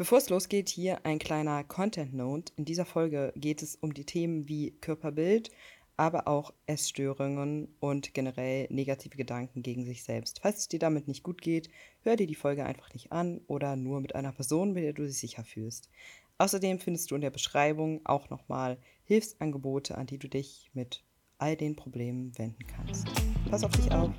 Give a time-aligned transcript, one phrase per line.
[0.00, 2.54] Bevor es losgeht, hier ein kleiner Content Note.
[2.56, 5.50] In dieser Folge geht es um die Themen wie Körperbild,
[5.98, 10.40] aber auch Essstörungen und generell negative Gedanken gegen sich selbst.
[10.40, 11.68] Falls es dir damit nicht gut geht,
[12.00, 15.02] hör dir die Folge einfach nicht an oder nur mit einer Person, mit der du
[15.02, 15.90] dich sicher fühlst.
[16.38, 21.04] Außerdem findest du in der Beschreibung auch nochmal Hilfsangebote, an die du dich mit
[21.36, 23.06] all den Problemen wenden kannst.
[23.50, 24.10] Pass auf dich auf.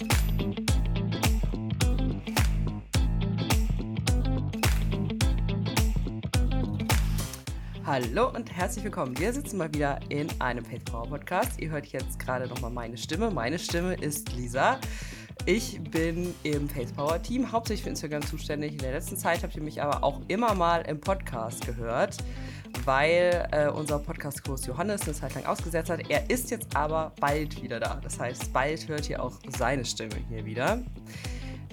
[7.83, 9.17] Hallo und herzlich willkommen.
[9.17, 11.59] Wir sitzen mal wieder in einem Faith Power Podcast.
[11.59, 13.31] Ihr hört jetzt gerade nochmal meine Stimme.
[13.31, 14.79] Meine Stimme ist Lisa.
[15.47, 18.73] Ich bin im Faith Power Team, hauptsächlich für Instagram zuständig.
[18.73, 22.17] In der letzten Zeit habt ihr mich aber auch immer mal im Podcast gehört,
[22.85, 26.07] weil äh, unser Podcast-Kurs Johannes eine Zeit lang ausgesetzt hat.
[26.07, 27.99] Er ist jetzt aber bald wieder da.
[28.03, 30.83] Das heißt, bald hört ihr auch seine Stimme hier wieder.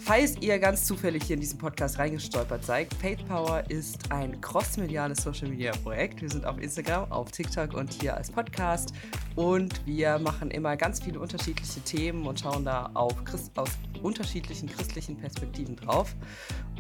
[0.01, 5.23] Falls ihr ganz zufällig hier in diesen Podcast reingestolpert seid, Faith Power ist ein crossmediales
[5.23, 6.23] Social Media Projekt.
[6.23, 8.93] Wir sind auf Instagram, auf TikTok und hier als Podcast.
[9.37, 13.71] Und wir machen immer ganz viele unterschiedliche Themen und schauen da auf Christ aus
[14.03, 16.15] unterschiedlichen christlichen Perspektiven drauf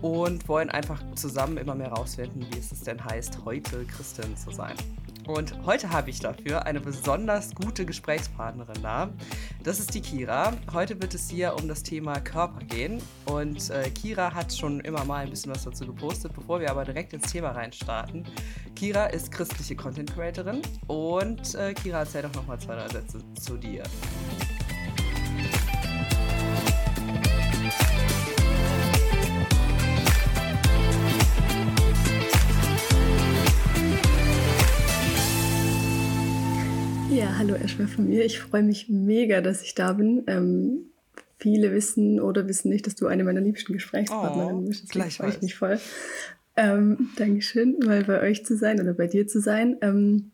[0.00, 4.74] und wollen einfach zusammen immer mehr rausfinden, wie es denn heißt, heute Christin zu sein.
[5.28, 9.10] Und heute habe ich dafür eine besonders gute Gesprächspartnerin da.
[9.62, 10.54] Das ist die Kira.
[10.72, 13.02] Heute wird es hier um das Thema Körper gehen.
[13.26, 16.32] Und äh, Kira hat schon immer mal ein bisschen was dazu gepostet.
[16.34, 18.24] Bevor wir aber direkt ins Thema reinstarten.
[18.74, 20.62] Kira ist christliche Content Creatorin.
[20.86, 23.82] Und äh, Kira, erzähl doch nochmal zwei, drei Sätze zu dir.
[37.38, 38.24] Hallo erstmal von mir.
[38.24, 40.24] Ich freue mich mega, dass ich da bin.
[40.26, 40.90] Ähm,
[41.38, 44.88] viele wissen oder wissen nicht, dass du eine meiner liebsten Gesprächspartnerinnen oh, bist.
[44.88, 45.78] Deswegen freue ich mich voll.
[46.56, 49.76] Ähm, Dankeschön, mal bei euch zu sein oder bei dir zu sein.
[49.82, 50.32] Ähm,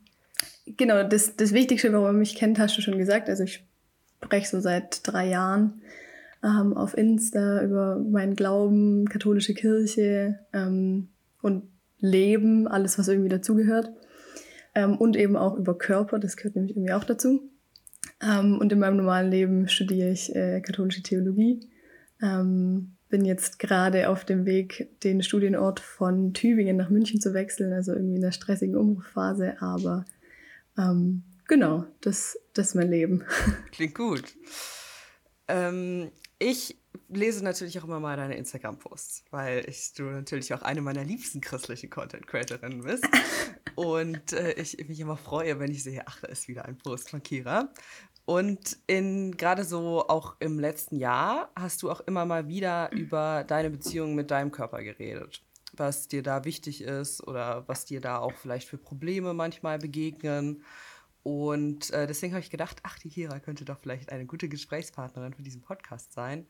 [0.79, 3.29] genau, das, das Wichtigste, warum man mich kennt, hast du schon gesagt.
[3.29, 3.63] Also ich
[4.25, 5.83] spreche so seit drei Jahren
[6.43, 11.09] ähm, auf Insta über meinen Glauben, katholische Kirche ähm,
[11.43, 11.65] und
[12.01, 13.93] Leben, alles, was irgendwie dazugehört
[14.75, 17.51] ähm, und eben auch über Körper, das gehört nämlich irgendwie auch dazu.
[18.23, 21.69] Ähm, und in meinem normalen Leben studiere ich äh, katholische Theologie.
[22.23, 27.73] Ähm, bin jetzt gerade auf dem Weg, den Studienort von Tübingen nach München zu wechseln,
[27.73, 30.05] also irgendwie in einer stressigen Umbruchphase, aber
[30.77, 33.23] ähm, genau, das, das ist mein Leben.
[33.73, 34.35] Klingt gut.
[35.47, 36.77] Ähm, ich
[37.09, 41.41] lese natürlich auch immer mal deine Instagram-Posts, weil ich, du natürlich auch eine meiner liebsten
[41.41, 43.07] christlichen Content-Creatorinnen bist.
[43.75, 47.11] Und äh, ich mich immer freue, wenn ich sehe, ach, da ist wieder ein Post
[47.11, 47.73] von Kira.
[48.25, 53.45] Und in gerade so auch im letzten Jahr hast du auch immer mal wieder über
[53.45, 55.43] deine Beziehung mit deinem Körper geredet.
[55.77, 60.65] Was dir da wichtig ist oder was dir da auch vielleicht für Probleme manchmal begegnen.
[61.23, 65.35] Und äh, deswegen habe ich gedacht, ach, die Kira könnte doch vielleicht eine gute Gesprächspartnerin
[65.35, 66.47] für diesen Podcast sein.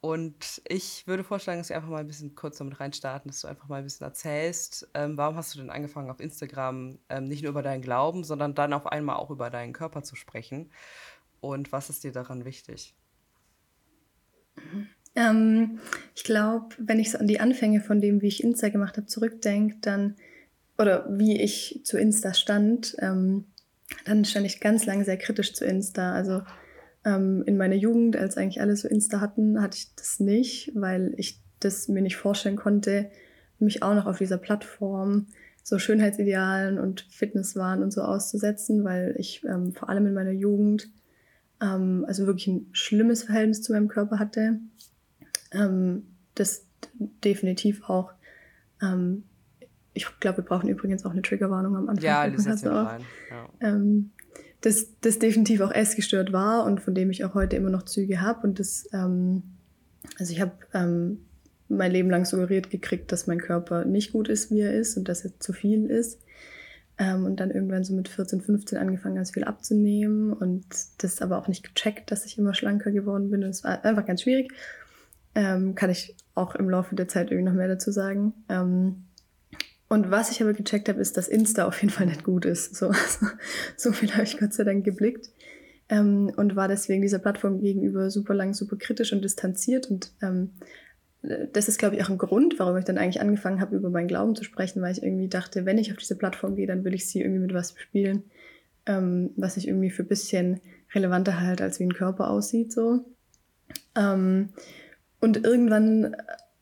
[0.00, 3.48] Und ich würde vorschlagen, dass wir einfach mal ein bisschen kurz damit reinstarten, dass du
[3.48, 7.42] einfach mal ein bisschen erzählst, ähm, warum hast du denn angefangen auf Instagram ähm, nicht
[7.42, 10.70] nur über deinen Glauben, sondern dann auf einmal auch über deinen Körper zu sprechen?
[11.40, 12.94] Und was ist dir daran wichtig?
[15.14, 15.80] Ähm,
[16.14, 19.06] ich glaube, wenn ich so an die Anfänge von dem, wie ich Insta gemacht habe,
[19.06, 20.16] zurückdenke, dann,
[20.78, 23.44] oder wie ich zu Insta stand, ähm,
[24.06, 26.12] dann stand ich ganz lange sehr kritisch zu Insta.
[26.12, 26.42] Also
[27.04, 31.14] ähm, in meiner Jugend, als eigentlich alle so Insta hatten, hatte ich das nicht, weil
[31.16, 33.10] ich das mir nicht vorstellen konnte,
[33.58, 35.26] mich auch noch auf dieser Plattform
[35.62, 40.90] so Schönheitsidealen und Fitnesswahn und so auszusetzen, weil ich ähm, vor allem in meiner Jugend
[41.60, 44.58] ähm, also wirklich ein schlimmes Verhältnis zu meinem Körper hatte.
[45.52, 46.66] Ähm, das
[46.98, 48.12] definitiv auch.
[48.82, 49.24] Ähm,
[49.92, 52.04] ich glaube, wir brauchen übrigens auch eine Triggerwarnung am Anfang.
[52.04, 52.98] Ja, das ist ja.
[53.60, 54.12] Ähm,
[54.60, 58.20] das, das definitiv auch essgestört war und von dem ich auch heute immer noch Züge
[58.20, 58.46] habe.
[58.46, 59.42] Und das, ähm,
[60.18, 61.20] also ich habe ähm,
[61.68, 65.08] mein Leben lang suggeriert gekriegt, dass mein Körper nicht gut ist, wie er ist und
[65.08, 66.20] dass er zu viel ist.
[66.98, 70.66] Ähm, und dann irgendwann so mit 14, 15 angefangen, ganz viel abzunehmen und
[70.98, 73.42] das aber auch nicht gecheckt, dass ich immer schlanker geworden bin.
[73.42, 74.52] Und es war einfach ganz schwierig.
[75.34, 78.34] Ähm, kann ich auch im Laufe der Zeit irgendwie noch mehr dazu sagen.
[79.90, 82.76] Und was ich aber gecheckt habe, ist, dass Insta auf jeden Fall nicht gut ist.
[82.76, 83.26] So, also,
[83.76, 85.30] so viel habe ich Gott sei Dank geblickt.
[85.88, 89.90] Ähm, und war deswegen dieser Plattform gegenüber super lang, super kritisch und distanziert.
[89.90, 90.52] Und ähm,
[91.52, 94.06] das ist, glaube ich, auch ein Grund, warum ich dann eigentlich angefangen habe, über meinen
[94.06, 96.94] Glauben zu sprechen, weil ich irgendwie dachte, wenn ich auf diese Plattform gehe, dann will
[96.94, 98.22] ich sie irgendwie mit was bespielen,
[98.86, 100.60] ähm, was ich irgendwie für ein bisschen
[100.94, 102.72] relevanter halte, als wie ein Körper aussieht.
[102.72, 103.06] so.
[103.96, 104.50] Ähm,
[105.20, 106.14] und irgendwann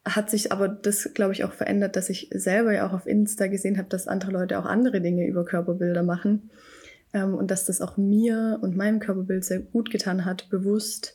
[0.09, 3.47] hat sich aber das, glaube ich, auch verändert, dass ich selber ja auch auf Insta
[3.47, 6.51] gesehen habe, dass andere Leute auch andere Dinge über Körperbilder machen.
[7.13, 11.15] Ähm, und dass das auch mir und meinem Körperbild sehr gut getan hat, bewusst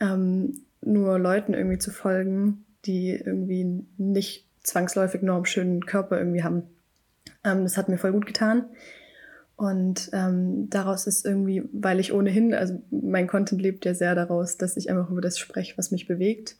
[0.00, 6.42] ähm, nur Leuten irgendwie zu folgen, die irgendwie nicht zwangsläufig nur einen schönen Körper irgendwie
[6.42, 6.64] haben.
[7.44, 8.66] Ähm, das hat mir voll gut getan.
[9.56, 14.56] Und ähm, daraus ist irgendwie, weil ich ohnehin, also mein Content lebt ja sehr daraus,
[14.56, 16.56] dass ich einfach über das spreche, was mich bewegt.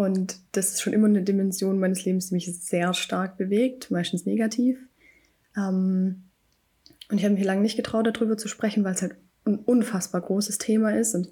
[0.00, 4.24] Und das ist schon immer eine Dimension meines Lebens, die mich sehr stark bewegt, meistens
[4.24, 4.78] negativ.
[5.54, 6.22] Ähm,
[7.10, 10.22] und ich habe mich lange nicht getraut, darüber zu sprechen, weil es halt ein unfassbar
[10.22, 11.28] großes Thema ist und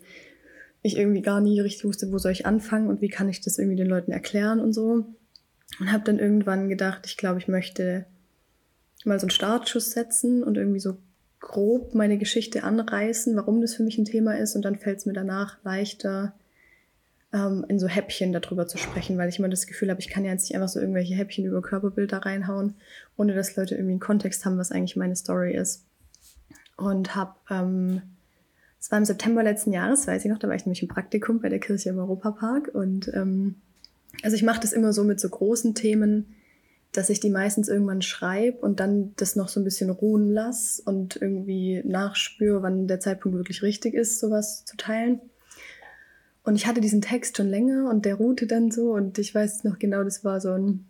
[0.82, 3.58] ich irgendwie gar nie richtig wusste, wo soll ich anfangen und wie kann ich das
[3.58, 5.06] irgendwie den Leuten erklären und so.
[5.80, 8.04] Und habe dann irgendwann gedacht, ich glaube, ich möchte
[9.06, 10.98] mal so einen Startschuss setzen und irgendwie so
[11.40, 14.56] grob meine Geschichte anreißen, warum das für mich ein Thema ist.
[14.56, 16.34] Und dann fällt es mir danach leichter,
[17.32, 20.24] ähm, in so Häppchen darüber zu sprechen, weil ich immer das Gefühl habe, ich kann
[20.24, 22.74] ja jetzt nicht einfach so irgendwelche Häppchen über Körperbilder reinhauen,
[23.16, 25.84] ohne dass Leute irgendwie einen Kontext haben, was eigentlich meine Story ist.
[26.76, 28.02] Und habe, ähm,
[28.80, 31.40] es war im September letzten Jahres, weiß ich noch, da war ich nämlich im Praktikum
[31.40, 32.70] bei der Kirche im Europapark.
[32.72, 33.56] Und ähm,
[34.22, 36.34] also ich mache das immer so mit so großen Themen,
[36.92, 40.82] dass ich die meistens irgendwann schreibe und dann das noch so ein bisschen ruhen lasse
[40.86, 45.20] und irgendwie nachspüre, wann der Zeitpunkt wirklich richtig ist, sowas zu teilen.
[46.48, 49.64] Und ich hatte diesen Text schon länger und der ruhte dann so und ich weiß
[49.64, 50.86] noch genau, das war so ein,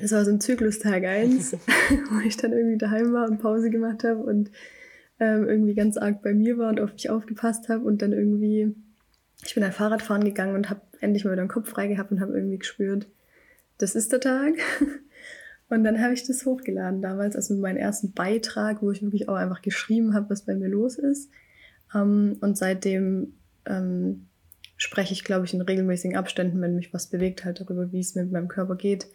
[0.00, 1.52] das war so ein Zyklus Tag 1,
[2.10, 4.50] wo ich dann irgendwie daheim war und Pause gemacht habe und
[5.20, 8.74] ähm, irgendwie ganz arg bei mir war und auf mich aufgepasst habe und dann irgendwie,
[9.46, 12.20] ich bin ein Fahrradfahren gegangen und habe endlich mal wieder den Kopf frei gehabt und
[12.20, 13.06] habe irgendwie gespürt,
[13.78, 14.54] das ist der Tag.
[15.70, 19.34] Und dann habe ich das hochgeladen damals, also meinen ersten Beitrag, wo ich wirklich auch
[19.34, 21.28] einfach geschrieben habe, was bei mir los ist.
[21.94, 23.34] Ähm, und seitdem
[23.66, 24.27] ähm,
[24.78, 28.14] spreche ich, glaube ich, in regelmäßigen Abständen, wenn mich was bewegt, halt darüber, wie es
[28.14, 29.06] mit meinem Körper geht,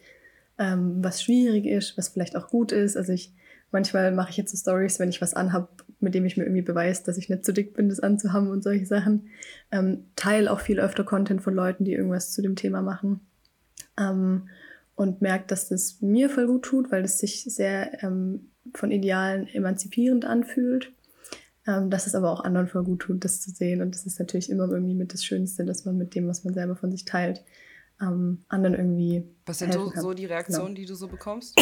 [0.58, 2.96] ähm, was schwierig ist, was vielleicht auch gut ist.
[2.96, 3.32] Also ich
[3.74, 6.62] manchmal mache ich jetzt so Stories, wenn ich was anhab, mit dem ich mir irgendwie
[6.62, 9.28] beweise, dass ich nicht zu dick bin, das anzuhaben und solche Sachen.
[9.72, 13.20] Ähm, teile auch viel öfter Content von Leuten, die irgendwas zu dem Thema machen.
[13.98, 14.48] Ähm,
[14.94, 19.48] und merke, dass das mir voll gut tut, weil es sich sehr ähm, von Idealen
[19.48, 20.92] emanzipierend anfühlt.
[21.66, 23.80] Ähm, dass es aber auch anderen voll gut tut, das zu sehen.
[23.80, 26.52] Und das ist natürlich immer irgendwie mit das Schönste, dass man mit dem, was man
[26.52, 27.42] selber von sich teilt,
[28.00, 29.24] ähm, anderen irgendwie.
[29.46, 30.76] Was sind so, so, die Reaktionen, genau.
[30.76, 31.58] die du so bekommst?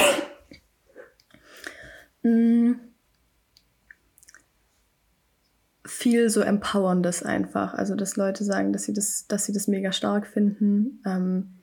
[2.24, 2.74] Mm.
[5.84, 7.74] Viel so empowerndes einfach.
[7.74, 11.02] Also, dass Leute sagen, dass sie das, dass sie das mega stark finden.
[11.04, 11.58] Ähm,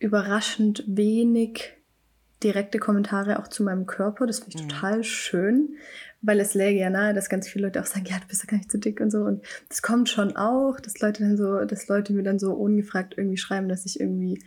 [0.00, 1.72] überraschend wenig
[2.42, 4.26] direkte Kommentare auch zu meinem Körper.
[4.26, 4.68] Das finde ich mhm.
[4.68, 5.76] total schön,
[6.24, 8.50] weil es läge ja nahe, dass ganz viele Leute auch sagen, ja, du bist ja
[8.50, 9.18] gar nicht zu dick und so.
[9.18, 13.14] Und das kommt schon auch, dass Leute dann so, dass Leute mir dann so ungefragt
[13.16, 14.42] irgendwie schreiben, dass ich irgendwie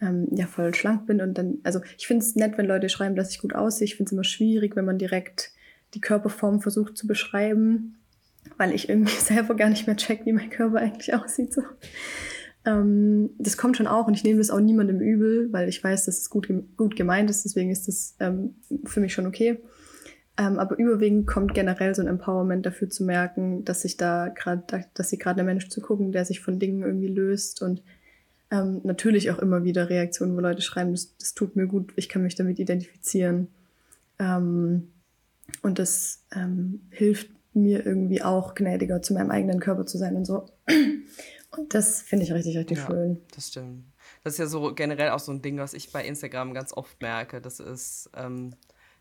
[0.00, 1.20] ähm, ja voll schlank bin.
[1.20, 3.84] Und dann, also ich finde es nett, wenn Leute schreiben, dass ich gut aussehe.
[3.84, 5.52] Ich finde es immer schwierig, wenn man direkt
[5.94, 7.96] die Körperform versucht zu beschreiben,
[8.56, 11.52] weil ich irgendwie selber gar nicht mehr check, wie mein Körper eigentlich aussieht.
[11.52, 11.62] So.
[12.64, 16.06] Ähm, das kommt schon auch und ich nehme das auch niemandem übel, weil ich weiß,
[16.06, 19.60] dass es gut, gut gemeint ist, deswegen ist das ähm, für mich schon okay.
[20.40, 24.86] Ähm, aber überwiegend kommt generell so ein Empowerment dafür zu merken, dass sich da gerade,
[24.94, 27.82] dass sie gerade der Mensch zu gucken, der sich von Dingen irgendwie löst und
[28.50, 32.08] ähm, natürlich auch immer wieder Reaktionen, wo Leute schreiben, das, das tut mir gut, ich
[32.08, 33.48] kann mich damit identifizieren.
[34.18, 34.88] Ähm,
[35.60, 40.24] und das ähm, hilft mir irgendwie auch gnädiger zu meinem eigenen Körper zu sein und
[40.24, 40.46] so.
[41.50, 43.20] Und das finde ich richtig, richtig ja, schön.
[43.34, 43.84] Das stimmt.
[44.24, 47.02] Das ist ja so generell auch so ein Ding, was ich bei Instagram ganz oft
[47.02, 47.42] merke.
[47.42, 48.54] Das ist, ähm,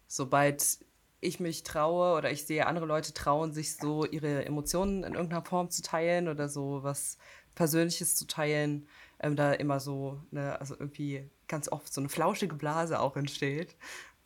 [0.08, 0.80] sobald
[1.22, 5.44] ich mich traue oder ich sehe, andere Leute trauen, sich so ihre Emotionen in irgendeiner
[5.44, 7.18] Form zu teilen oder so was
[7.56, 8.88] Persönliches zu teilen,
[9.20, 13.76] ähm, da immer so, ne, also irgendwie ganz oft so eine flauschige Blase auch entsteht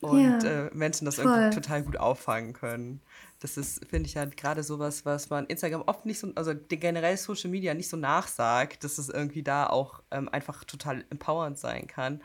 [0.00, 1.26] und ja, äh, Menschen das voll.
[1.26, 3.00] irgendwie total gut auffangen können.
[3.40, 7.16] Das ist, finde ich, halt gerade sowas, was man Instagram oft nicht so, also generell
[7.16, 11.86] Social Media nicht so nachsagt, dass es irgendwie da auch ähm, einfach total empowernd sein
[11.86, 12.22] kann,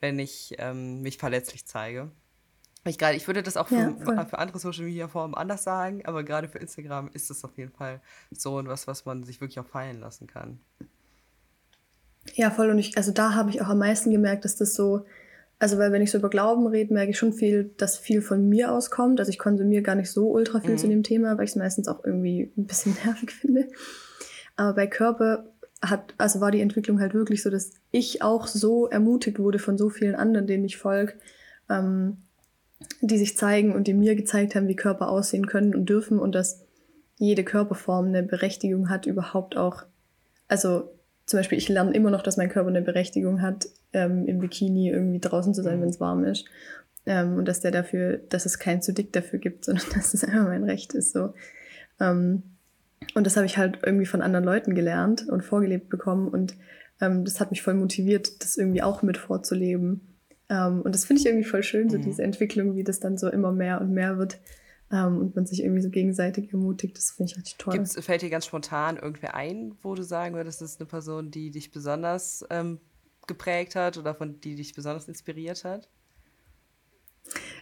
[0.00, 2.10] wenn ich ähm, mich verletzlich zeige.
[2.84, 6.02] Ich, grad, ich würde das auch für, ja, für andere Social Media Formen anders sagen,
[6.06, 9.40] aber gerade für Instagram ist das auf jeden Fall so und was, was man sich
[9.40, 10.60] wirklich auch feiern lassen kann.
[12.34, 12.70] Ja, voll.
[12.70, 15.04] Und ich, also da habe ich auch am meisten gemerkt, dass das so
[15.60, 18.48] also, weil wenn ich so über Glauben rede, merke ich schon viel, dass viel von
[18.48, 19.20] mir auskommt.
[19.20, 20.78] Also ich konsumiere gar nicht so ultra viel mhm.
[20.78, 23.68] zu dem Thema, weil ich es meistens auch irgendwie ein bisschen nervig finde.
[24.56, 25.44] Aber bei Körper
[25.82, 29.76] hat, also war die Entwicklung halt wirklich so, dass ich auch so ermutigt wurde von
[29.76, 31.12] so vielen anderen, denen ich folge,
[31.68, 32.16] ähm,
[33.00, 36.34] die sich zeigen und die mir gezeigt haben, wie Körper aussehen können und dürfen und
[36.34, 36.64] dass
[37.16, 39.84] jede Körperform eine Berechtigung hat, überhaupt auch,
[40.48, 40.90] also
[41.26, 44.88] zum Beispiel, ich lerne immer noch, dass mein Körper eine Berechtigung hat, ähm, im Bikini
[44.88, 45.82] irgendwie draußen zu sein, mhm.
[45.82, 46.46] wenn es warm ist.
[47.06, 50.24] Ähm, und dass der dafür, dass es kein zu dick dafür gibt, sondern dass es
[50.24, 51.12] einfach mein Recht ist.
[51.12, 51.34] So.
[52.00, 52.42] Ähm,
[53.14, 56.28] und das habe ich halt irgendwie von anderen Leuten gelernt und vorgelebt bekommen.
[56.28, 56.54] Und
[57.00, 60.09] ähm, das hat mich voll motiviert, das irgendwie auch mit vorzuleben.
[60.50, 62.02] Ähm, und das finde ich irgendwie voll schön, so mhm.
[62.02, 64.38] diese Entwicklung, wie das dann so immer mehr und mehr wird.
[64.92, 66.96] Um, und man sich irgendwie so gegenseitig ermutigt.
[66.96, 67.74] Das finde ich richtig toll.
[67.74, 71.30] Gibt's, fällt dir ganz spontan irgendwer ein, wo du sagen würdest, das ist eine Person,
[71.30, 72.80] die dich besonders ähm,
[73.28, 75.88] geprägt hat oder von die dich besonders inspiriert hat?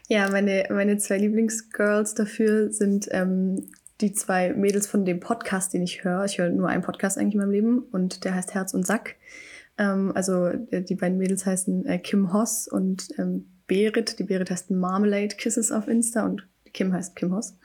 [0.08, 3.68] Ja, meine, meine zwei Lieblingsgirls dafür sind ähm,
[4.00, 6.24] die zwei Mädels von dem Podcast, den ich höre.
[6.24, 9.16] Ich höre nur einen Podcast eigentlich in meinem Leben und der heißt Herz und Sack.
[9.78, 14.18] Ähm, also äh, die beiden Mädels heißen äh, Kim Hoss und ähm, Berit.
[14.18, 17.56] Die Berit heißt Marmalade Kisses auf Insta und Kim heißt Kim Hoss.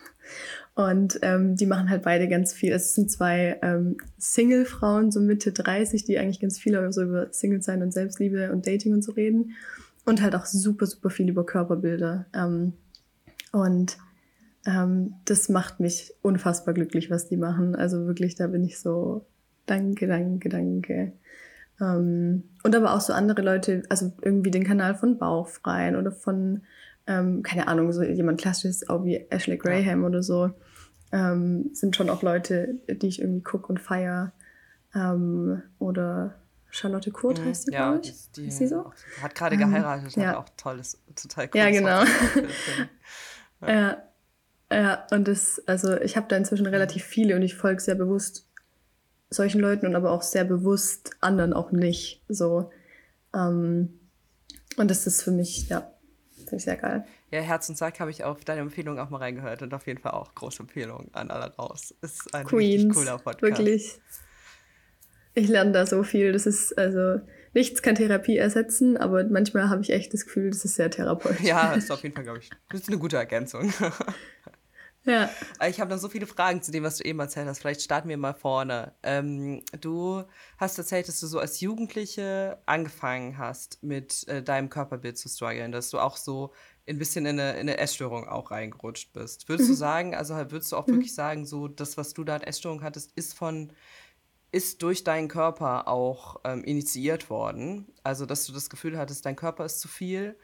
[0.76, 2.72] Und ähm, die machen halt beide ganz viel.
[2.72, 7.84] Es sind zwei ähm, Single-Frauen, so Mitte 30, die eigentlich ganz viel so über Single-Sein
[7.84, 9.52] und Selbstliebe und Dating und so reden.
[10.06, 12.26] Und halt auch super, super viel über Körperbilder.
[12.34, 12.74] Ähm,
[13.52, 13.98] und
[14.66, 17.76] ähm, das macht mich unfassbar glücklich, was die machen.
[17.76, 19.26] Also wirklich, da bin ich so,
[19.68, 21.14] danke, danke, danke.
[21.82, 26.62] Ähm, und aber auch so andere Leute, also irgendwie den Kanal von Bauchfreien oder von
[27.08, 30.08] ähm, keine Ahnung, so jemand klassisches, auch wie Ashley Graham ja.
[30.08, 30.52] oder so,
[31.12, 34.32] ähm, sind schon auch Leute, die ich irgendwie gucke und feiere.
[34.96, 36.36] Ähm, oder
[36.70, 38.92] Charlotte Kurt mhm, heißt die, ja, die, die, ist sie so?
[39.22, 40.30] Hat gerade geheiratet, ähm, ja.
[40.30, 41.60] hat auch tolles, total cool.
[41.60, 42.04] Ja, genau.
[43.68, 43.98] ja.
[44.72, 48.50] ja, und das, also ich habe da inzwischen relativ viele und ich folge sehr bewusst
[49.34, 52.24] solchen Leuten und aber auch sehr bewusst anderen auch nicht.
[52.30, 52.72] So.
[53.34, 54.00] Ähm,
[54.78, 55.94] und das ist für mich, ja,
[56.54, 57.06] Finde ich sehr geil.
[57.32, 60.00] Ja, Herz und Sack habe ich auf deine Empfehlung auch mal reingehört und auf jeden
[60.00, 61.96] Fall auch große Empfehlung an alle raus.
[62.02, 63.42] Ist ein Queens, richtig cooler Podcast.
[63.42, 64.00] Wirklich.
[65.34, 66.32] Ich lerne da so viel.
[66.32, 67.22] Das ist, also,
[67.56, 71.42] nichts kann Therapie ersetzen, aber manchmal habe ich echt das Gefühl, das ist sehr therapeutisch.
[71.42, 73.74] Ja, ist auf jeden Fall, glaube ich, das ist eine gute Ergänzung.
[75.06, 75.30] Ja.
[75.68, 77.60] Ich habe noch so viele Fragen zu dem, was du eben erzählt hast.
[77.60, 78.94] Vielleicht starten wir mal vorne.
[79.04, 80.24] Ähm, du
[80.58, 85.72] hast erzählt, dass du so als Jugendliche angefangen hast, mit äh, deinem Körperbild zu strugglen,
[85.72, 86.54] dass du auch so
[86.88, 89.50] ein bisschen in eine, in eine Essstörung auch reingerutscht bist.
[89.50, 89.74] Würdest mhm.
[89.74, 90.94] du sagen, also würdest du auch mhm.
[90.94, 93.74] wirklich sagen, so das, was du da an Essstörung hattest, ist von
[94.52, 97.88] ist durch deinen Körper auch ähm, initiiert worden.
[98.04, 100.38] Also, dass du das Gefühl hattest, dein Körper ist zu viel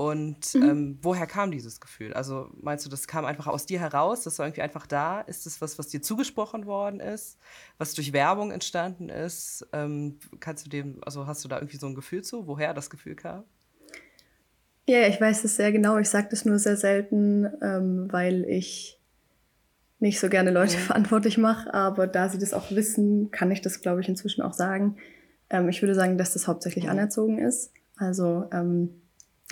[0.00, 0.62] und mhm.
[0.62, 2.14] ähm, woher kam dieses Gefühl?
[2.14, 4.22] Also meinst du, das kam einfach aus dir heraus?
[4.22, 5.20] Das war irgendwie einfach da?
[5.20, 7.38] Ist das was, was dir zugesprochen worden ist?
[7.76, 9.68] Was durch Werbung entstanden ist?
[9.74, 12.88] Ähm, kannst du dem, also hast du da irgendwie so ein Gefühl zu, woher das
[12.88, 13.44] Gefühl kam?
[14.86, 15.98] Ja, ich weiß es sehr genau.
[15.98, 18.98] Ich sage das nur sehr selten, ähm, weil ich
[19.98, 20.80] nicht so gerne Leute mhm.
[20.80, 21.74] verantwortlich mache.
[21.74, 24.96] Aber da sie das auch wissen, kann ich das, glaube ich, inzwischen auch sagen.
[25.50, 26.90] Ähm, ich würde sagen, dass das hauptsächlich mhm.
[26.90, 27.70] anerzogen ist.
[27.98, 28.94] Also ähm,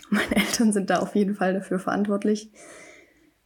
[0.11, 2.51] meine Eltern sind da auf jeden Fall dafür verantwortlich.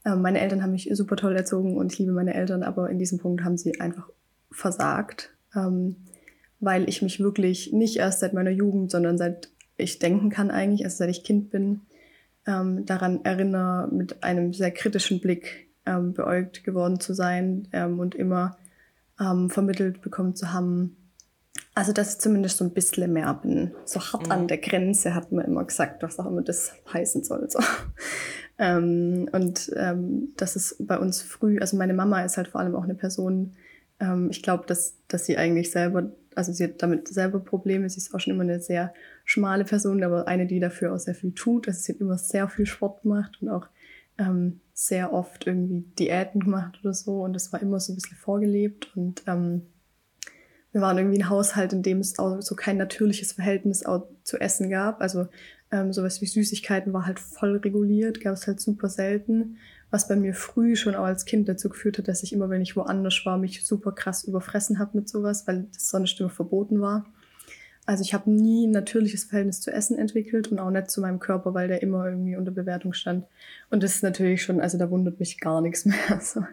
[0.05, 2.99] Ähm, meine Eltern haben mich super toll erzogen und ich liebe meine Eltern, aber in
[2.99, 4.09] diesem Punkt haben sie einfach
[4.51, 5.97] versagt, ähm,
[6.61, 10.85] weil ich mich wirklich nicht erst seit meiner Jugend, sondern seit ich denken kann eigentlich,
[10.85, 11.81] also seit ich Kind bin,
[12.47, 18.15] ähm, daran erinnere, mit einem sehr kritischen Blick ähm, beäugt geworden zu sein ähm, und
[18.15, 18.57] immer
[19.21, 20.97] ähm, vermittelt bekommen zu haben,
[21.75, 23.73] also, dass ich zumindest so ein bisschen mehr bin.
[23.85, 24.33] So hart mhm.
[24.33, 27.49] an der Grenze hat man immer gesagt, was auch immer das heißen soll.
[27.49, 27.61] So.
[28.59, 32.75] ähm, und ähm, das ist bei uns früh, also meine Mama ist halt vor allem
[32.75, 33.55] auch eine Person,
[34.01, 37.89] ähm, ich glaube, dass, dass sie eigentlich selber, also sie hat damit selber Probleme.
[37.89, 38.93] Sie ist auch schon immer eine sehr
[39.25, 41.69] schmale Person, aber eine, die dafür auch sehr viel tut.
[41.69, 43.67] Also sie hat immer sehr viel Sport gemacht und auch
[44.19, 47.23] ähm, sehr oft irgendwie Diäten gemacht oder so.
[47.23, 49.63] Und das war immer so ein bisschen vorgelebt und ähm,
[50.73, 53.85] wir waren irgendwie ein Haushalt, in dem es auch so kein natürliches Verhältnis
[54.25, 55.01] zu Essen gab.
[55.01, 55.29] Also
[55.71, 59.59] ähm, sowas wie Süßigkeiten war halt voll reguliert, gab es halt super selten,
[59.91, 62.63] was bei mir früh schon auch als Kind dazu geführt hat, dass ich immer, wenn
[62.63, 67.07] ich woanders war, mich super krass überfressen habe mit sowas, weil das so verboten war.
[67.85, 71.19] Also ich habe nie ein natürliches Verhältnis zu Essen entwickelt und auch nicht zu meinem
[71.19, 73.27] Körper, weil der immer irgendwie unter Bewertung stand.
[73.71, 75.97] Und das ist natürlich schon, also da wundert mich gar nichts mehr.
[76.21, 76.45] So.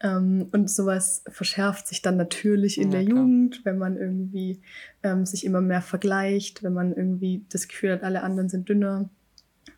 [0.00, 3.18] Ähm, und sowas verschärft sich dann natürlich in ja, der klar.
[3.18, 4.60] Jugend, wenn man irgendwie
[5.02, 9.10] ähm, sich immer mehr vergleicht, wenn man irgendwie das Gefühl hat, alle anderen sind dünner,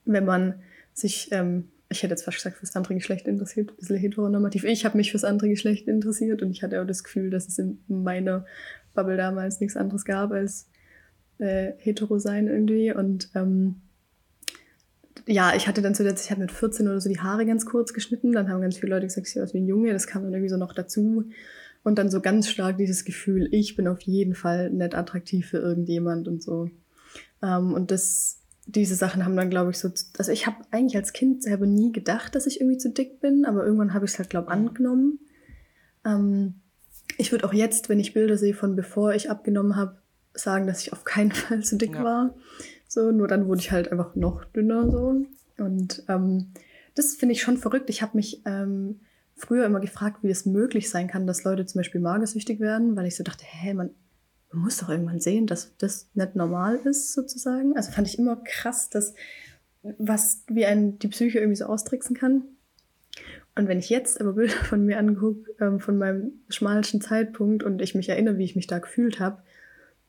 [0.04, 0.56] wenn man
[0.92, 4.64] sich, ähm, ich hätte jetzt fast gesagt, fürs andere Geschlecht interessiert, ein bisschen heteronormativ.
[4.64, 7.58] Ich habe mich fürs andere Geschlecht interessiert und ich hatte auch das Gefühl, dass es
[7.58, 8.44] in meiner
[8.94, 10.68] Bubble damals nichts anderes gab als
[11.42, 12.94] äh, hetero sein irgendwie.
[12.94, 13.82] Und ähm,
[15.26, 17.92] ja, ich hatte dann zuletzt, ich habe mit 14 oder so die Haare ganz kurz
[17.92, 18.32] geschnitten.
[18.32, 19.92] Dann haben ganz viele Leute gesagt, ich sehe aus wie ein Junge.
[19.92, 21.24] Das kam dann irgendwie so noch dazu.
[21.82, 25.58] Und dann so ganz stark dieses Gefühl, ich bin auf jeden Fall nicht attraktiv für
[25.58, 26.70] irgendjemand und so.
[27.42, 31.12] Ähm, und das, diese Sachen haben dann, glaube ich, so, also ich habe eigentlich als
[31.12, 34.18] Kind selber nie gedacht, dass ich irgendwie zu dick bin, aber irgendwann habe ich es
[34.18, 35.18] halt, glaube ich, angenommen.
[36.04, 36.54] Ähm,
[37.18, 40.01] ich würde auch jetzt, wenn ich Bilder sehe von bevor ich abgenommen habe,
[40.34, 42.04] sagen, dass ich auf keinen Fall zu dick ja.
[42.04, 42.34] war.
[42.88, 45.24] So, nur dann wurde ich halt einfach noch dünner so.
[45.58, 46.52] Und ähm,
[46.94, 47.88] das finde ich schon verrückt.
[47.88, 49.00] Ich habe mich ähm,
[49.36, 53.06] früher immer gefragt, wie es möglich sein kann, dass Leute zum Beispiel magersüchtig werden, weil
[53.06, 53.90] ich so dachte, hä, man,
[54.52, 57.76] man muss doch irgendwann sehen, dass das nicht normal ist, sozusagen.
[57.76, 59.14] Also fand ich immer krass, dass
[59.82, 62.44] was wie ein die Psyche irgendwie so austricksen kann.
[63.54, 67.82] Und wenn ich jetzt aber Bilder von mir angucke, ähm, von meinem schmalsten Zeitpunkt und
[67.82, 69.42] ich mich erinnere, wie ich mich da gefühlt habe,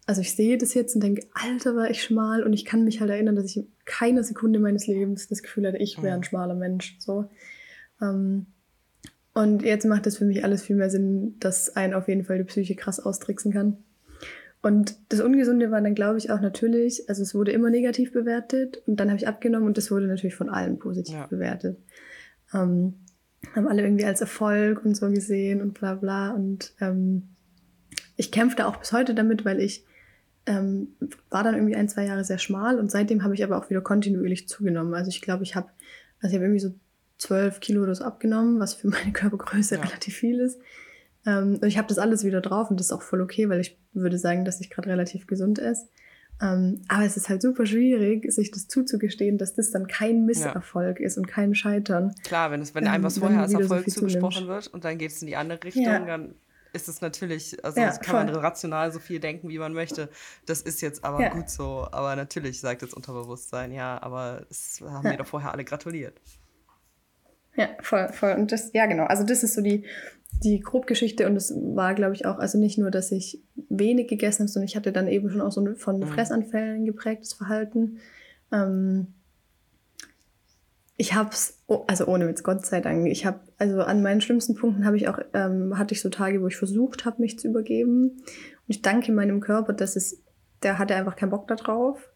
[0.05, 2.99] also ich sehe das jetzt und denke, Alter, war ich schmal und ich kann mich
[2.99, 6.55] halt erinnern, dass ich keine Sekunde meines Lebens das Gefühl hatte, ich wäre ein schmaler
[6.55, 6.97] Mensch.
[6.99, 7.29] So.
[8.01, 8.47] Ähm,
[9.33, 12.37] und jetzt macht es für mich alles viel mehr Sinn, dass ein auf jeden Fall
[12.37, 13.77] die Psyche krass austricksen kann.
[14.61, 18.81] Und das Ungesunde war dann, glaube ich, auch natürlich, also es wurde immer negativ bewertet
[18.85, 21.27] und dann habe ich abgenommen und das wurde natürlich von allen positiv ja.
[21.27, 21.77] bewertet.
[22.53, 22.93] Ähm,
[23.55, 26.31] haben alle irgendwie als Erfolg und so gesehen und bla bla.
[26.31, 27.29] Und ähm,
[28.15, 29.85] ich kämpfe da auch bis heute damit, weil ich
[30.45, 30.89] ähm,
[31.29, 33.81] war dann irgendwie ein, zwei Jahre sehr schmal und seitdem habe ich aber auch wieder
[33.81, 34.93] kontinuierlich zugenommen.
[34.93, 35.69] Also ich glaube, ich habe,
[36.21, 36.73] also ich habe irgendwie so
[37.17, 39.81] zwölf Kilo oder so abgenommen, was für meine Körpergröße ja.
[39.81, 40.59] relativ viel ist.
[41.25, 43.61] Ähm, und ich habe das alles wieder drauf und das ist auch voll okay, weil
[43.61, 45.87] ich würde sagen, dass ich gerade relativ gesund esse.
[46.41, 50.99] Ähm, aber es ist halt super schwierig, sich das zuzugestehen, dass das dann kein Misserfolg
[50.99, 51.05] ja.
[51.05, 52.13] ist und kein Scheitern.
[52.23, 55.11] Klar, wenn, es, wenn einem was vorher als Erfolg so zugesprochen wird und dann geht
[55.11, 55.99] es in die andere Richtung, ja.
[55.99, 56.35] dann
[56.73, 58.25] ist es natürlich, also ja, kann voll.
[58.25, 60.09] man rational so viel denken, wie man möchte.
[60.45, 61.29] Das ist jetzt aber ja.
[61.29, 61.87] gut so.
[61.91, 65.11] Aber natürlich sagt das Unterbewusstsein, ja, aber es haben ja.
[65.11, 66.19] mir doch vorher alle gratuliert.
[67.55, 68.33] Ja, voll, voll.
[68.33, 69.05] Und das, ja, genau.
[69.05, 69.85] Also das ist so die,
[70.43, 74.41] die Grobgeschichte und es war, glaube ich, auch, also nicht nur, dass ich wenig gegessen
[74.41, 76.07] habe, sondern ich hatte dann eben schon auch so von mhm.
[76.07, 77.99] Fressanfällen geprägtes Verhalten.
[78.51, 79.13] Ähm,
[80.95, 83.07] ich hab's, oh, also ohne Witz, Gott sei Dank.
[83.07, 86.41] Ich habe, also an meinen schlimmsten Punkten habe ich auch, ähm, hatte ich so Tage,
[86.41, 88.09] wo ich versucht habe, mich zu übergeben.
[88.09, 90.21] Und ich danke meinem Körper, dass es,
[90.61, 92.09] der hatte einfach keinen Bock darauf.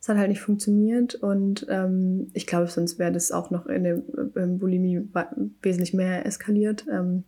[0.00, 3.82] Es hat halt nicht funktioniert und ähm, ich glaube, sonst wäre das auch noch in
[3.82, 4.02] der
[4.36, 5.08] ähm, Bulimie
[5.62, 6.84] wesentlich mehr eskaliert.
[6.92, 7.24] Ähm,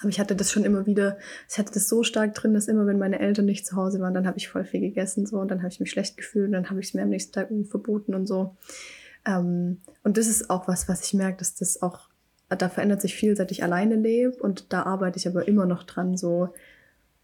[0.00, 1.18] aber ich hatte das schon immer wieder,
[1.50, 4.14] ich hatte das so stark drin, dass immer, wenn meine Eltern nicht zu Hause waren,
[4.14, 6.52] dann habe ich voll viel gegessen so und dann habe ich mich schlecht gefühlt und
[6.52, 8.56] dann habe ich es mir am nächsten Tag verboten und so.
[9.26, 12.08] Ähm, und das ist auch was, was ich merke, dass das auch,
[12.48, 15.82] da verändert sich viel, seit ich alleine lebe und da arbeite ich aber immer noch
[15.82, 16.54] dran, so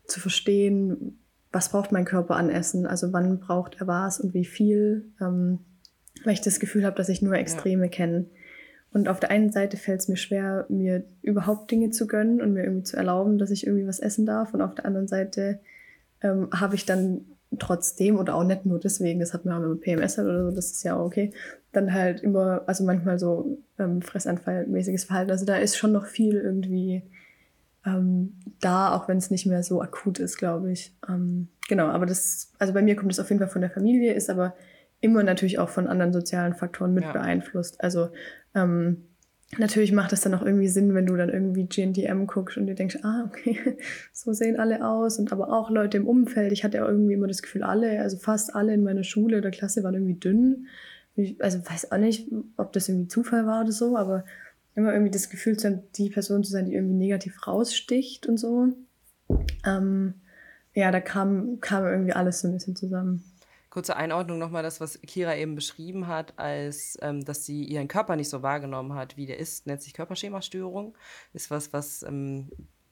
[0.06, 1.18] zu verstehen,
[1.52, 5.60] was braucht mein Körper an Essen, also wann braucht er was und wie viel, ähm,
[6.24, 7.90] weil ich das Gefühl habe, dass ich nur Extreme ja.
[7.90, 8.26] kenne.
[8.92, 12.52] Und auf der einen Seite fällt es mir schwer, mir überhaupt Dinge zu gönnen und
[12.52, 14.52] mir irgendwie zu erlauben, dass ich irgendwie was essen darf.
[14.52, 15.60] Und auf der anderen Seite
[16.20, 17.24] ähm, habe ich dann
[17.58, 20.56] trotzdem oder auch nicht nur deswegen, das hat man auch, man PMS hat oder so,
[20.56, 21.32] das ist ja auch okay,
[21.72, 25.30] dann halt immer, also manchmal so ähm, Fressanfallmäßiges Verhalten.
[25.30, 27.02] Also da ist schon noch viel irgendwie
[27.84, 30.94] ähm, da, auch wenn es nicht mehr so akut ist, glaube ich.
[31.08, 34.12] Ähm, genau, aber das, also bei mir kommt es auf jeden Fall von der Familie,
[34.14, 34.54] ist aber
[35.00, 37.12] immer natürlich auch von anderen sozialen Faktoren mit ja.
[37.12, 37.82] beeinflusst.
[37.82, 38.10] Also
[38.54, 39.08] ähm,
[39.58, 42.74] natürlich macht es dann auch irgendwie Sinn, wenn du dann irgendwie GNTM guckst und dir
[42.74, 43.58] denkst, ah, okay,
[44.12, 46.52] so sehen alle aus und aber auch Leute im Umfeld.
[46.52, 49.50] Ich hatte ja irgendwie immer das Gefühl, alle, also fast alle in meiner Schule oder
[49.50, 50.66] Klasse waren irgendwie dünn.
[51.40, 54.24] Also weiß auch nicht, ob das irgendwie Zufall war oder so, aber
[54.74, 58.38] immer irgendwie das Gefühl zu haben, die Person zu sein, die irgendwie negativ raussticht und
[58.38, 58.68] so.
[59.66, 60.14] Ähm,
[60.74, 63.22] ja, da kam, kam irgendwie alles so ein bisschen zusammen.
[63.72, 68.16] Kurze Einordnung nochmal, das, was Kira eben beschrieben hat, als ähm, dass sie ihren Körper
[68.16, 70.94] nicht so wahrgenommen hat, wie der ist, nennt sich Körperschemastörung.
[71.32, 72.50] Ist was, was ähm,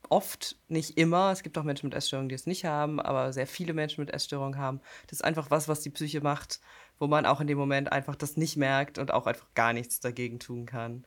[0.08, 3.46] oft, nicht immer, es gibt auch Menschen mit Essstörungen, die es nicht haben, aber sehr
[3.46, 4.80] viele Menschen mit Essstörungen haben.
[5.06, 6.62] Das ist einfach was, was die Psyche macht,
[6.98, 10.00] wo man auch in dem Moment einfach das nicht merkt und auch einfach gar nichts
[10.00, 11.04] dagegen tun kann.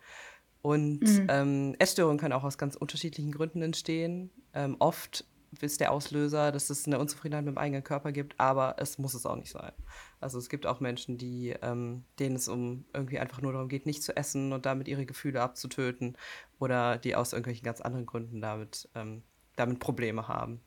[0.61, 1.27] Und mhm.
[1.29, 4.29] ähm, Essstörungen können auch aus ganz unterschiedlichen Gründen entstehen.
[4.53, 5.25] Ähm, oft
[5.61, 9.13] ist der Auslöser, dass es eine Unzufriedenheit mit dem eigenen Körper gibt, aber es muss
[9.13, 9.71] es auch nicht sein.
[10.19, 13.85] Also es gibt auch Menschen, die, ähm, denen es um irgendwie einfach nur darum geht,
[13.85, 16.17] nicht zu essen und damit ihre Gefühle abzutöten
[16.59, 19.23] oder die aus irgendwelchen ganz anderen Gründen damit, ähm,
[19.55, 20.61] damit Probleme haben.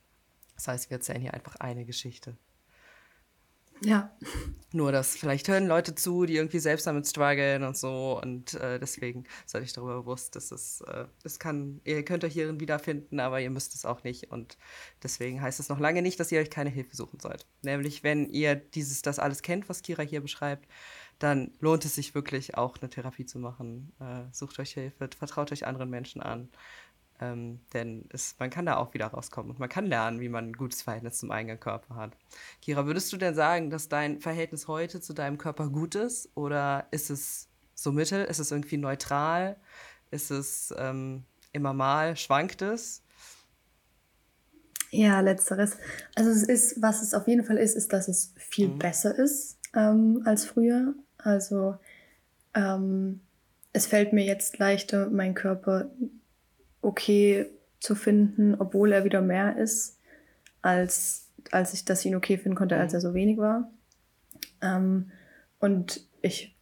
[0.55, 2.37] Das heißt, wir erzählen hier einfach eine Geschichte.
[3.81, 4.11] Ja.
[4.73, 8.19] Nur, dass vielleicht hören Leute zu, die irgendwie selbst damit strugglen und so.
[8.21, 12.33] Und äh, deswegen seid ich darüber bewusst, dass es, äh, es kann, ihr könnt euch
[12.33, 14.29] hierin wiederfinden, aber ihr müsst es auch nicht.
[14.31, 14.57] Und
[15.03, 17.45] deswegen heißt es noch lange nicht, dass ihr euch keine Hilfe suchen sollt.
[17.61, 20.67] Nämlich, wenn ihr dieses, das alles kennt, was Kira hier beschreibt,
[21.19, 23.93] dann lohnt es sich wirklich auch eine Therapie zu machen.
[23.99, 26.49] Äh, sucht euch Hilfe, vertraut euch anderen Menschen an.
[27.19, 30.49] Ähm, denn es, man kann da auch wieder rauskommen und man kann lernen, wie man
[30.49, 32.11] ein gutes Verhältnis zum eigenen Körper hat.
[32.61, 36.85] Kira, würdest du denn sagen, dass dein Verhältnis heute zu deinem Körper gut ist oder
[36.91, 38.23] ist es so mittel?
[38.25, 39.57] Ist es irgendwie neutral?
[40.11, 42.15] Ist es ähm, immer mal?
[42.15, 43.01] Schwankt es?
[44.91, 45.77] Ja, letzteres.
[46.15, 48.79] Also es ist, was es auf jeden Fall ist, ist, dass es viel mhm.
[48.79, 50.93] besser ist ähm, als früher.
[51.17, 51.77] Also
[52.53, 53.21] ähm,
[53.73, 55.89] es fällt mir jetzt leichter, meinen Körper
[56.81, 57.47] okay
[57.79, 59.99] zu finden, obwohl er wieder mehr ist,
[60.61, 62.97] als, als ich das ihn okay finden konnte, als mhm.
[62.97, 63.71] er so wenig war.
[64.61, 65.11] Ähm,
[65.59, 66.55] und ich,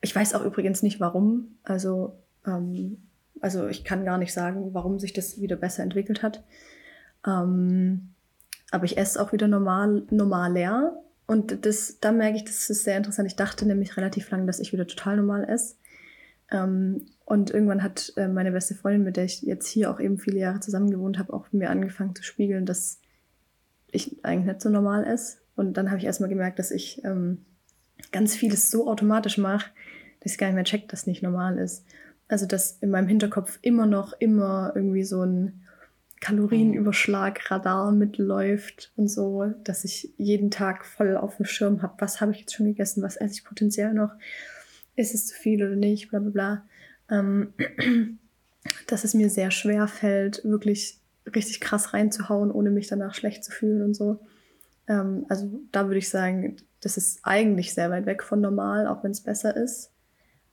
[0.00, 1.56] ich weiß auch übrigens nicht warum.
[1.62, 3.08] Also, ähm,
[3.40, 6.44] also ich kann gar nicht sagen, warum sich das wieder besser entwickelt hat.
[7.26, 8.14] Ähm,
[8.70, 11.02] aber ich esse auch wieder normal, normal leer.
[11.26, 13.26] Und das, da merke ich, das ist sehr interessant.
[13.26, 15.76] Ich dachte nämlich relativ lange, dass ich wieder total normal esse.
[16.50, 20.16] Ähm, und irgendwann hat äh, meine beste Freundin, mit der ich jetzt hier auch eben
[20.16, 23.00] viele Jahre zusammen gewohnt habe, auch mir angefangen zu spiegeln, dass
[23.90, 25.38] ich eigentlich nicht so normal esse.
[25.56, 27.44] Und dann habe ich erstmal gemerkt, dass ich ähm,
[28.12, 29.72] ganz vieles so automatisch mache,
[30.20, 31.84] dass ich gar nicht mehr check, dass nicht normal ist.
[32.28, 35.64] Also dass in meinem Hinterkopf immer noch immer irgendwie so ein
[36.20, 42.30] Kalorienüberschlag-Radar mitläuft und so, dass ich jeden Tag voll auf dem Schirm habe, was habe
[42.30, 44.12] ich jetzt schon gegessen, was esse ich potenziell noch,
[44.94, 46.64] ist es zu viel oder nicht, bla bla bla.
[47.10, 47.52] Ähm,
[48.86, 50.98] dass es mir sehr schwer fällt, wirklich
[51.34, 54.20] richtig krass reinzuhauen, ohne mich danach schlecht zu fühlen und so.
[54.88, 59.02] Ähm, also da würde ich sagen, das ist eigentlich sehr weit weg von normal, auch
[59.02, 59.92] wenn es besser ist.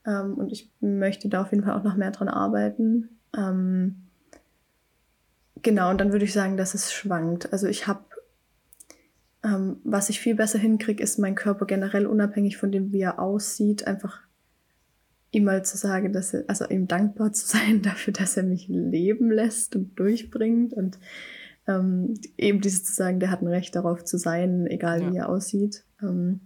[0.06, 3.18] Ähm, und ich möchte da auf jeden Fall auch noch mehr dran arbeiten.
[3.36, 4.04] Ähm,
[5.64, 7.50] Genau, und dann würde ich sagen, dass es schwankt.
[7.52, 8.04] Also ich habe,
[9.42, 13.18] ähm, was ich viel besser hinkriege, ist mein Körper generell unabhängig von dem, wie er
[13.18, 14.20] aussieht, einfach
[15.34, 18.68] ihm mal zu sagen, dass er, also ihm dankbar zu sein dafür, dass er mich
[18.68, 20.98] leben lässt und durchbringt und
[21.66, 25.12] ähm, eben dieses zu sagen, der hat ein Recht darauf zu sein, egal ja.
[25.12, 25.84] wie er aussieht.
[26.02, 26.40] Ähm,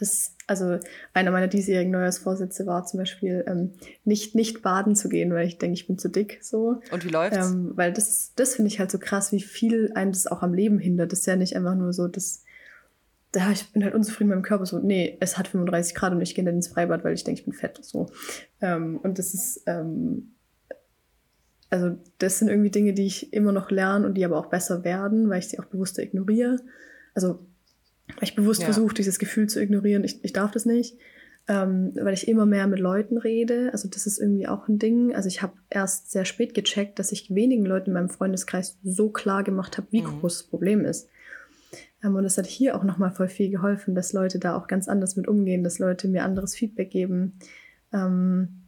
[0.00, 0.78] das, also
[1.12, 5.58] einer meiner diesjährigen Neujahrsvorsätze war zum Beispiel, ähm, nicht, nicht baden zu gehen, weil ich
[5.58, 6.80] denke, ich bin zu dick so.
[6.90, 7.50] Und wie läuft's?
[7.50, 10.54] Ähm, weil das, das finde ich halt so krass, wie viel einen das auch am
[10.54, 11.12] Leben hindert.
[11.12, 12.44] Das ist ja nicht einfach nur so, dass
[13.32, 14.66] da ich bin halt unzufrieden mit meinem Körper.
[14.66, 17.40] So, nee, es hat 35 Grad und ich gehe dann ins Freibad, weil ich denke,
[17.40, 17.78] ich bin fett.
[17.82, 18.06] So.
[18.60, 20.32] Ähm, und das ist, ähm,
[21.70, 24.84] also das sind irgendwie Dinge, die ich immer noch lerne und die aber auch besser
[24.84, 26.56] werden, weil ich sie auch bewusster ignoriere.
[27.14, 27.46] Also
[28.20, 28.66] ich bewusst ja.
[28.66, 30.02] versuche, dieses Gefühl zu ignorieren.
[30.02, 30.98] Ich, ich darf das nicht,
[31.46, 33.70] ähm, weil ich immer mehr mit Leuten rede.
[33.72, 35.14] Also das ist irgendwie auch ein Ding.
[35.14, 39.10] Also ich habe erst sehr spät gecheckt, dass ich wenigen Leuten in meinem Freundeskreis so
[39.10, 40.20] klar gemacht habe, wie mhm.
[40.20, 41.08] groß das Problem ist.
[42.02, 44.88] Ähm, und das hat hier auch nochmal voll viel geholfen, dass Leute da auch ganz
[44.88, 47.38] anders mit umgehen, dass Leute mir anderes Feedback geben.
[47.92, 48.62] Ähm,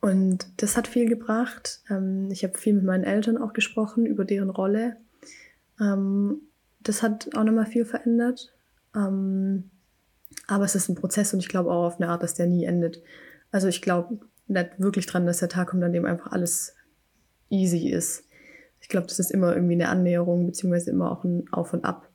[0.00, 1.80] und das hat viel gebracht.
[1.88, 4.96] Ähm, ich habe viel mit meinen Eltern auch gesprochen über deren Rolle.
[5.76, 8.54] Das hat auch nochmal viel verändert.
[8.92, 12.64] Aber es ist ein Prozess und ich glaube auch auf eine Art, dass der nie
[12.64, 13.02] endet.
[13.50, 16.76] Also ich glaube nicht wirklich dran, dass der Tag kommt, an dem einfach alles
[17.50, 18.22] easy ist.
[18.80, 22.08] Ich glaube, das ist immer irgendwie eine Annäherung, beziehungsweise immer auch ein Auf und Ab.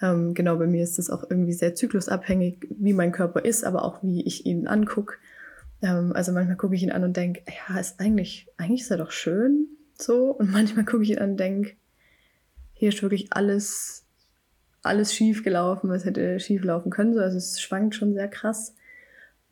[0.00, 3.84] Ähm, genau, bei mir ist das auch irgendwie sehr zyklusabhängig, wie mein Körper ist, aber
[3.84, 5.16] auch wie ich ihn angucke.
[5.82, 8.98] Ähm, also manchmal gucke ich ihn an und denke, ja, ist eigentlich, eigentlich ist er
[8.98, 10.30] doch schön so.
[10.30, 11.72] Und manchmal gucke ich ihn an und denke,
[12.74, 14.04] hier ist wirklich alles
[14.82, 17.14] alles schief gelaufen, was hätte schief laufen können.
[17.14, 18.74] So, also es schwankt schon sehr krass.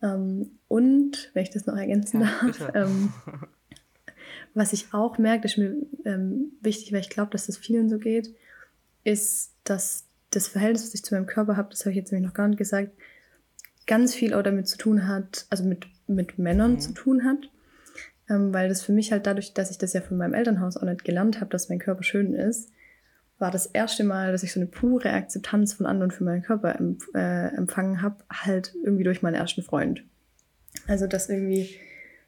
[0.01, 3.13] Ähm, und, wenn ich das noch ergänzen ja, darf, ähm,
[4.53, 7.89] was ich auch merke, das ist mir ähm, wichtig, weil ich glaube, dass das vielen
[7.89, 8.33] so geht,
[9.03, 12.27] ist, dass das Verhältnis, was ich zu meinem Körper habe, das habe ich jetzt nämlich
[12.27, 12.91] noch gar nicht gesagt,
[13.85, 16.79] ganz viel auch damit zu tun hat, also mit, mit Männern mhm.
[16.79, 17.49] zu tun hat.
[18.29, 20.83] Ähm, weil das für mich halt dadurch, dass ich das ja von meinem Elternhaus auch
[20.83, 22.69] nicht gelernt habe, dass mein Körper schön ist,
[23.39, 26.75] war das erste Mal, dass ich so eine pure Akzeptanz von anderen für meinen Körper
[26.75, 30.03] empf äh, empfangen habe, halt irgendwie durch meinen ersten Freund.
[30.87, 31.69] Also, dass irgendwie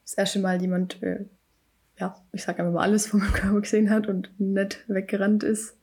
[0.03, 1.25] das erste Mal jemand, äh,
[1.97, 5.75] ja, ich sag einfach mal alles von meinem Körper gesehen hat und nett weggerannt ist,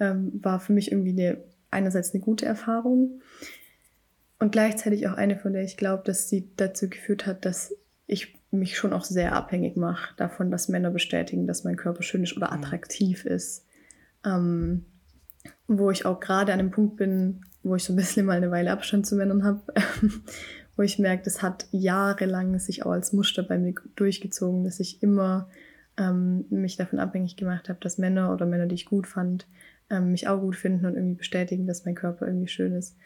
[0.00, 1.38] ähm, war für mich irgendwie eine,
[1.70, 3.20] einerseits eine gute Erfahrung
[4.38, 7.74] und gleichzeitig auch eine, von der ich glaube, dass sie dazu geführt hat, dass
[8.06, 12.24] ich mich schon auch sehr abhängig mache davon, dass Männer bestätigen, dass mein Körper schön
[12.24, 12.64] ist oder mhm.
[12.64, 13.64] attraktiv ist
[14.24, 14.84] ähm,
[15.66, 18.50] wo ich auch gerade an dem Punkt bin, wo ich so ein bisschen mal eine
[18.50, 19.60] Weile Abstand zu Männern habe,
[20.76, 25.02] wo ich merke, das hat jahrelang sich auch als Muster bei mir durchgezogen, dass ich
[25.02, 25.48] immer
[25.96, 29.46] ähm, mich davon abhängig gemacht habe, dass Männer oder Männer, die ich gut fand,
[29.90, 32.96] ähm, mich auch gut finden und irgendwie bestätigen, dass mein Körper irgendwie schön ist.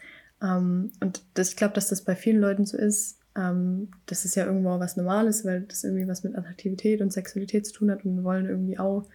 [0.43, 3.19] Ähm, und das, ich glaube, dass das bei vielen Leuten so ist.
[3.37, 7.67] Ähm, das ist ja irgendwo was Normales, weil das irgendwie was mit Attraktivität und Sexualität
[7.67, 9.07] zu tun hat und wir wollen irgendwie auch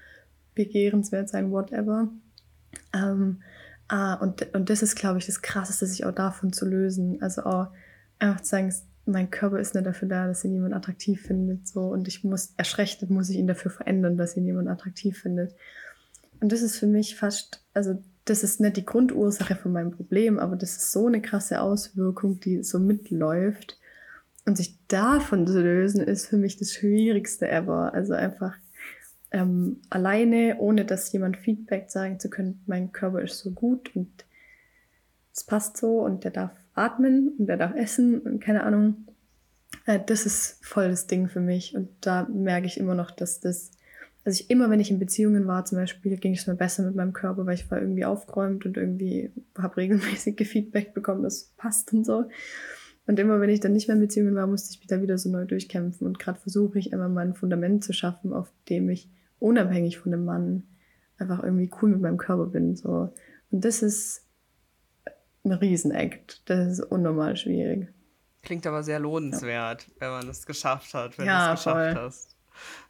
[0.56, 2.10] begehrenswert sein, whatever.
[2.94, 3.42] Ähm,
[3.88, 7.22] ah, und, und das ist, glaube ich, das Krasseste, sich auch davon zu lösen.
[7.22, 7.68] Also auch
[8.20, 8.74] einfach zu sagen,
[9.06, 11.68] mein Körper ist nicht dafür da, dass ihn jemand attraktiv findet.
[11.68, 15.56] So, und ich muss, erschrechtet muss ich ihn dafür verändern, dass ihn jemand attraktiv findet.
[16.40, 20.40] Und das ist für mich fast, also das ist nicht die Grundursache von meinem Problem,
[20.40, 23.78] aber das ist so eine krasse Auswirkung, die so mitläuft.
[24.46, 27.94] Und sich davon zu lösen, ist für mich das Schwierigste ever.
[27.94, 28.56] Also einfach
[29.32, 34.26] ähm, alleine, ohne dass jemand Feedback sagen zu können, mein Körper ist so gut und
[35.34, 39.08] es passt so und der darf atmen und der darf essen und keine Ahnung.
[39.86, 41.76] Äh, das ist voll das Ding für mich.
[41.76, 43.72] Und da merke ich immer noch, dass das,
[44.26, 46.96] also ich immer, wenn ich in Beziehungen war, zum Beispiel, ging es mir besser mit
[46.96, 51.94] meinem Körper, weil ich war irgendwie aufgeräumt und irgendwie habe regelmäßig Feedback bekommen, das passt
[51.94, 52.26] und so.
[53.08, 55.18] Und immer, wenn ich dann nicht mehr in Beziehungen war, musste ich mich da wieder
[55.18, 56.06] so neu durchkämpfen.
[56.06, 60.12] Und gerade versuche ich immer mal ein Fundament zu schaffen, auf dem ich unabhängig von
[60.12, 60.64] dem Mann
[61.18, 62.76] einfach irgendwie cool mit meinem Körper bin.
[62.76, 63.12] So.
[63.50, 64.28] Und das ist
[65.44, 66.48] ein Riesenakt.
[66.50, 67.88] Das ist unnormal schwierig.
[68.44, 69.94] Klingt aber sehr lohnenswert, ja.
[70.00, 72.04] wenn man es geschafft hat, wenn ja, du es geschafft voll.
[72.04, 72.39] hast.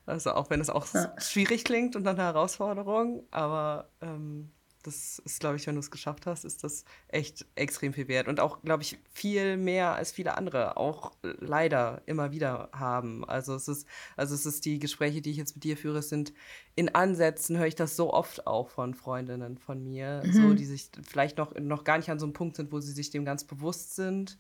[0.06, 1.14] Also auch wenn es auch ja.
[1.20, 4.52] schwierig klingt und eine Herausforderung, aber ähm,
[4.84, 8.28] das ist, glaube ich, wenn du es geschafft hast, ist das echt extrem viel wert.
[8.30, 13.26] Und auch, glaube ich, viel mehr als viele andere auch leider immer wieder haben.
[13.26, 16.34] Also es ist, also es ist die Gespräche, die ich jetzt mit dir führe, sind
[16.76, 20.32] in Ansätzen, höre ich das so oft auch von Freundinnen von mir, mhm.
[20.32, 22.94] so, die sich vielleicht noch, noch gar nicht an so einem Punkt sind, wo sie
[22.94, 24.38] sich dem ganz bewusst sind.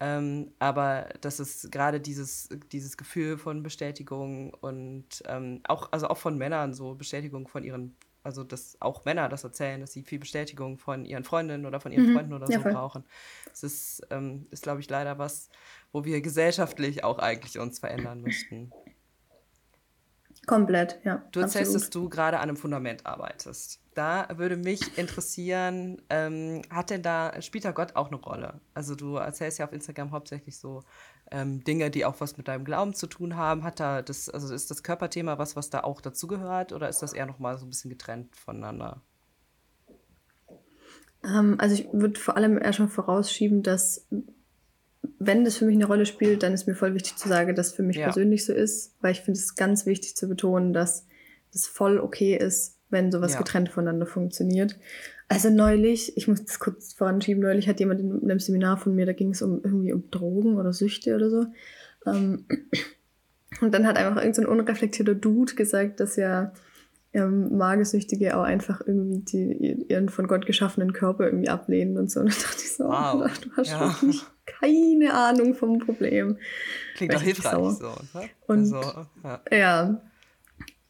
[0.00, 6.18] Ähm, aber das ist gerade dieses, dieses Gefühl von Bestätigung und ähm, auch, also auch
[6.18, 10.18] von Männern, so Bestätigung von ihren also dass auch Männer das erzählen, dass sie viel
[10.18, 12.14] Bestätigung von ihren Freundinnen oder von ihren mhm.
[12.14, 12.72] Freunden oder ja, so voll.
[12.72, 13.04] brauchen.
[13.46, 15.48] Das ist, ähm, ist glaube ich, leider was,
[15.92, 18.70] wo wir gesellschaftlich auch eigentlich uns verändern müssten.
[20.48, 21.22] Komplett, ja.
[21.30, 21.82] Du erzählst, absolut.
[21.82, 23.82] dass du gerade an einem Fundament arbeitest.
[23.92, 28.58] Da würde mich interessieren, ähm, hat denn da, spielt da Gott auch eine Rolle?
[28.72, 30.84] Also du erzählst ja auf Instagram hauptsächlich so
[31.30, 33.62] ähm, Dinge, die auch was mit deinem Glauben zu tun haben.
[33.62, 37.12] Hat da das, also ist das Körperthema was, was da auch dazugehört oder ist das
[37.12, 39.02] eher nochmal so ein bisschen getrennt voneinander?
[41.24, 44.06] Ähm, also ich würde vor allem erstmal vorausschieben, dass
[45.18, 47.68] wenn das für mich eine Rolle spielt, dann ist mir voll wichtig zu sagen, dass
[47.68, 48.04] es für mich ja.
[48.04, 51.06] persönlich so ist, weil ich finde es ganz wichtig zu betonen, dass
[51.52, 53.38] das voll okay ist, wenn sowas ja.
[53.38, 54.78] getrennt voneinander funktioniert.
[55.28, 59.06] Also neulich, ich muss das kurz voranschieben, neulich hat jemand in einem Seminar von mir,
[59.06, 61.46] da ging es um irgendwie um Drogen oder Süchte oder so.
[62.06, 62.46] Ähm,
[63.60, 66.52] und dann hat einfach irgendein so unreflektierter Dude gesagt, dass ja
[67.18, 72.20] ähm, Magersüchtige auch einfach irgendwie die, ihren von Gott geschaffenen Körper irgendwie ablehnen und so.
[72.20, 73.30] Und da dachte ich so, wow.
[73.42, 73.80] du hast ja.
[73.80, 76.38] wirklich keine Ahnung vom Problem.
[76.96, 77.70] Klingt doch hilfreich so.
[77.70, 78.28] so ne?
[78.46, 79.40] Und also, ja.
[79.50, 80.02] ja.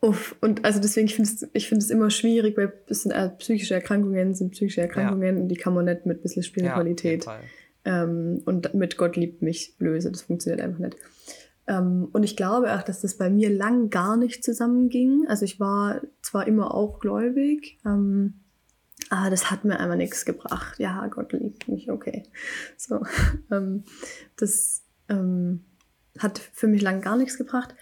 [0.00, 3.10] Uff, und also deswegen, ich finde es ich find es immer schwierig, weil es sind
[3.10, 5.42] äh, psychische Erkrankungen, sind psychische Erkrankungen ja.
[5.42, 7.40] und die kann man nicht mit ein bisschen Spiritualität ja,
[7.84, 10.12] ähm, und mit Gott liebt mich lösen.
[10.12, 10.96] Das funktioniert einfach nicht.
[11.68, 15.26] Ähm, und ich glaube auch, dass das bei mir lang gar nicht zusammenging.
[15.28, 18.40] Also ich war zwar immer auch gläubig, ähm,
[19.10, 20.78] aber das hat mir einfach nichts gebracht.
[20.78, 22.24] Ja, Gott liebt mich, okay.
[22.76, 23.02] So,
[23.52, 23.84] ähm,
[24.36, 24.82] das
[26.18, 27.74] hat für mich lang gar nichts gebracht.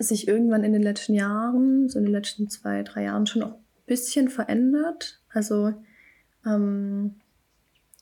[0.00, 3.54] Sich irgendwann in den letzten Jahren, so in den letzten zwei, drei Jahren schon auch
[3.54, 5.22] ein bisschen verändert.
[5.28, 5.74] Also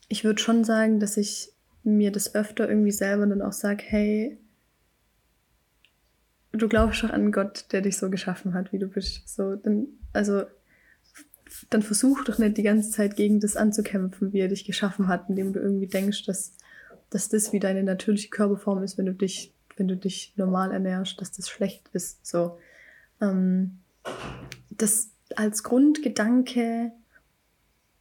[0.09, 1.53] ich würde schon sagen, dass ich
[1.87, 4.39] mir das öfter irgendwie selber dann auch sage, hey,
[6.53, 9.29] du glaubst doch an Gott, der dich so geschaffen hat, wie du bist.
[9.29, 10.43] So, dann, also
[11.71, 15.29] dann versuch doch nicht die ganze Zeit gegen das anzukämpfen, wie er dich geschaffen hat,
[15.29, 16.53] indem du irgendwie denkst, dass,
[17.11, 21.21] dass das wie deine natürliche Körperform ist, wenn du dich wenn du dich normal ernährst,
[21.21, 22.27] dass das schlecht ist.
[22.27, 22.59] So,
[23.21, 23.79] ähm,
[24.71, 26.93] das als Grundgedanke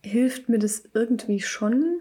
[0.04, 2.00] hilft mir das irgendwie schon,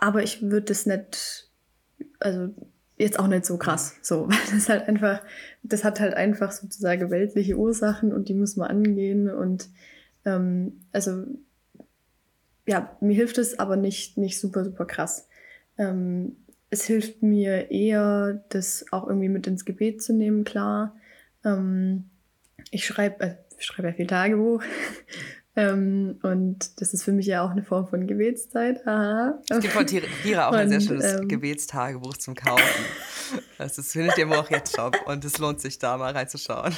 [0.00, 1.50] aber ich würde das nicht,
[2.20, 2.54] also
[2.96, 5.22] jetzt auch nicht so krass, so, weil das halt einfach,
[5.62, 9.68] das hat halt einfach sozusagen weltliche Ursachen und die muss man angehen und
[10.24, 11.24] ähm, also
[12.66, 15.26] ja, mir hilft es aber nicht, nicht super, super krass.
[15.78, 16.36] Ähm,
[16.70, 20.94] es hilft mir eher, das auch irgendwie mit ins Gebet zu nehmen, klar.
[21.44, 22.10] Ähm,
[22.70, 24.62] ich schreibe äh, schreib ja viel Tagebuch.
[25.58, 28.86] ähm, und das ist für mich ja auch eine Form von Gebetszeit.
[28.86, 29.42] Aha.
[29.50, 32.62] Es gibt von Tira auch und, ein sehr schönes ähm, Gebetstagebuch zum Kaufen.
[33.58, 36.72] Das ist, findet ihr im auch jetzt Shop und es lohnt sich da mal reinzuschauen.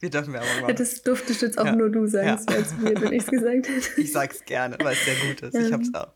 [0.00, 0.68] Wir dürfen Werbung machen.
[0.68, 1.76] Ja, das durftest jetzt auch ja.
[1.76, 2.56] nur du sagen, ja.
[2.56, 4.00] als mir, wenn ich es gesagt hätte.
[4.00, 5.54] Ich sag's gerne, weil es sehr gut ist.
[5.54, 6.12] Ich hab's auch.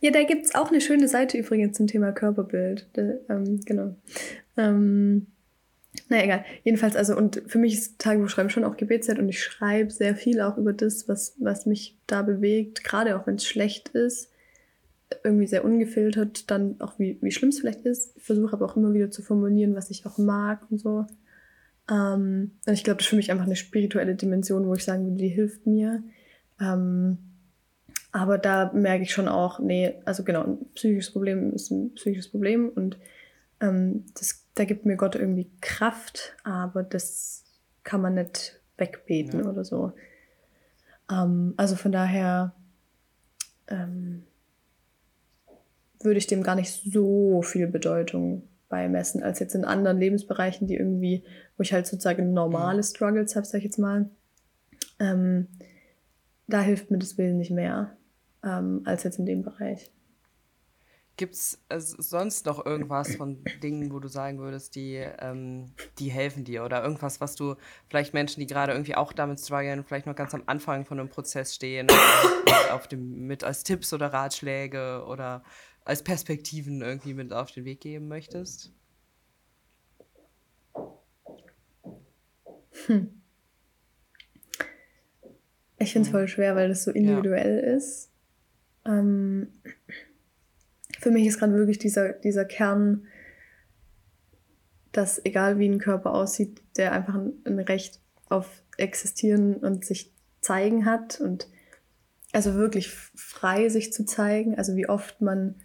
[0.00, 2.88] Ja, da gibt es auch eine schöne Seite übrigens zum Thema Körperbild.
[2.94, 3.94] Da, ähm, genau.
[4.56, 5.28] Ähm,
[6.10, 6.44] naja, egal.
[6.64, 10.40] Jedenfalls, also, und für mich ist Tagebuchschreiben schon auch Gebetszeit und ich schreibe sehr viel
[10.40, 14.30] auch über das, was, was mich da bewegt, gerade auch wenn es schlecht ist.
[15.22, 18.16] Irgendwie sehr ungefiltert, dann auch wie, wie schlimm es vielleicht ist.
[18.16, 21.06] Ich versuche aber auch immer wieder zu formulieren, was ich auch mag und so.
[21.88, 25.04] Ähm, und ich glaube, das ist für mich einfach eine spirituelle Dimension, wo ich sagen
[25.04, 26.02] würde, die hilft mir.
[26.60, 27.18] Ähm,
[28.10, 32.28] aber da merke ich schon auch, nee, also genau, ein psychisches Problem ist ein psychisches
[32.28, 32.98] Problem und
[33.60, 37.44] ähm, das, da gibt mir Gott irgendwie Kraft, aber das
[37.84, 39.46] kann man nicht wegbeten ja.
[39.46, 39.92] oder so.
[41.10, 42.54] Ähm, also von daher
[43.68, 44.24] ähm,
[46.02, 50.76] würde ich dem gar nicht so viel Bedeutung beimessen, als jetzt in anderen Lebensbereichen, die
[50.76, 51.24] irgendwie,
[51.56, 54.08] wo ich halt sozusagen normale Struggles habe, sag ich jetzt mal.
[54.98, 55.48] Ähm,
[56.46, 57.96] da hilft mir das wesentlich mehr
[58.44, 59.90] ähm, als jetzt in dem Bereich.
[61.20, 65.66] Gibt es äh, sonst noch irgendwas von Dingen, wo du sagen würdest, die, ähm,
[65.98, 66.64] die helfen dir?
[66.64, 67.56] Oder irgendwas, was du
[67.90, 71.10] vielleicht Menschen, die gerade irgendwie auch damit strugglen, vielleicht noch ganz am Anfang von einem
[71.10, 71.88] Prozess stehen,
[72.72, 75.44] auf dem, mit als Tipps oder Ratschläge oder
[75.84, 78.72] als Perspektiven irgendwie mit auf den Weg geben möchtest?
[82.86, 83.20] Hm.
[85.76, 87.76] Ich finde es voll schwer, weil das so individuell ja.
[87.76, 88.10] ist.
[88.86, 89.48] Ähm,
[91.00, 93.06] für mich ist gerade wirklich dieser, dieser Kern,
[94.92, 100.12] dass egal wie ein Körper aussieht, der einfach ein, ein Recht auf Existieren und sich
[100.40, 101.48] zeigen hat und
[102.32, 104.56] also wirklich frei sich zu zeigen.
[104.56, 105.56] Also wie oft man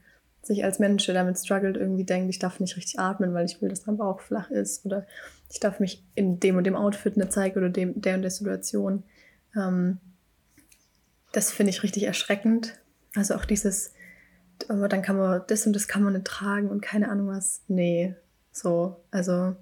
[0.42, 3.62] sich als Mensch, der damit struggelt, irgendwie denkt, ich darf nicht richtig atmen, weil ich
[3.62, 5.06] will, dass mein Bauch flach ist oder
[5.52, 8.32] ich darf mich in dem und dem Outfit nicht zeigen oder dem, der und der
[8.32, 9.04] Situation.
[9.56, 9.98] Ähm,
[11.32, 12.80] das finde ich richtig erschreckend.
[13.16, 13.94] Also auch dieses,
[14.68, 17.62] aber dann kann man das und das kann man nicht tragen und keine Ahnung was.
[17.68, 18.16] Nee,
[18.52, 19.56] so, also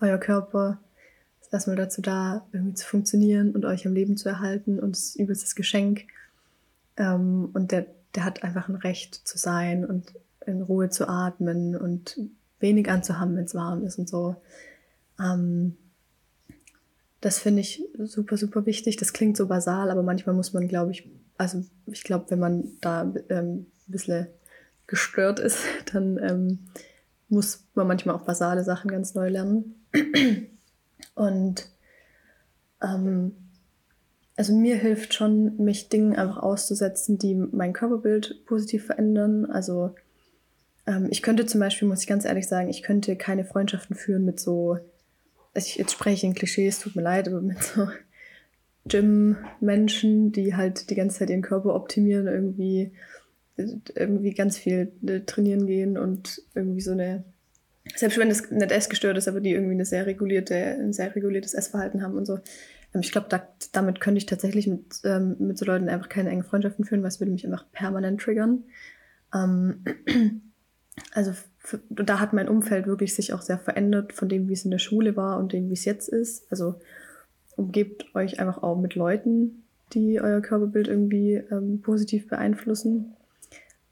[0.00, 0.78] euer Körper
[1.40, 5.10] ist erstmal dazu da, irgendwie zu funktionieren und euch am Leben zu erhalten und es
[5.10, 6.04] ist übelstes Geschenk.
[6.96, 10.12] Ähm, und der, der hat einfach ein Recht zu sein und
[10.46, 12.18] in Ruhe zu atmen und
[12.58, 14.36] wenig anzuhaben, wenn es warm ist und so.
[15.20, 15.76] Ähm,
[17.20, 18.96] das finde ich super, super wichtig.
[18.96, 21.08] Das klingt so basal, aber manchmal muss man, glaube ich,
[21.42, 24.28] also ich glaube, wenn man da ähm, ein bisschen
[24.86, 25.58] gestört ist,
[25.92, 26.58] dann ähm,
[27.28, 29.74] muss man manchmal auch basale Sachen ganz neu lernen.
[31.14, 31.68] Und
[32.82, 33.32] ähm,
[34.36, 39.46] also mir hilft schon, mich Dingen einfach auszusetzen, die mein Körperbild positiv verändern.
[39.46, 39.94] Also
[40.86, 44.24] ähm, ich könnte zum Beispiel, muss ich ganz ehrlich sagen, ich könnte keine Freundschaften führen
[44.24, 44.78] mit so,
[45.54, 47.88] ich, jetzt spreche ich in Klischees, tut mir leid, aber mit so
[48.86, 52.92] Gym-Menschen, die halt die ganze Zeit ihren Körper optimieren, irgendwie,
[53.56, 57.24] irgendwie ganz viel äh, trainieren gehen und irgendwie so eine,
[57.94, 61.54] selbst wenn das nicht essgestört ist, aber die irgendwie eine sehr regulierte, ein sehr reguliertes
[61.54, 62.38] Essverhalten haben und so.
[62.94, 66.30] Ähm, ich glaube, da, damit könnte ich tatsächlich mit, ähm, mit so Leuten einfach keine
[66.30, 68.64] engen Freundschaften führen, weil es würde mich einfach permanent triggern.
[69.32, 69.84] Ähm,
[71.12, 74.64] also für, da hat mein Umfeld wirklich sich auch sehr verändert von dem, wie es
[74.64, 76.50] in der Schule war und dem, wie es jetzt ist.
[76.50, 76.80] Also
[77.56, 83.14] umgebt euch einfach auch mit Leuten, die euer Körperbild irgendwie ähm, positiv beeinflussen.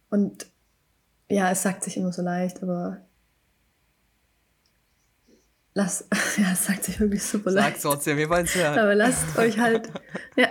[0.09, 0.47] Und
[1.29, 2.99] ja, es sagt sich immer so leicht, aber
[5.75, 6.07] lasst,
[6.39, 7.81] ja, es sagt sich wirklich super leicht.
[7.81, 8.79] Sagt trotzdem, wir wollen es hören.
[8.79, 9.91] Aber lasst euch halt,
[10.37, 10.49] ja,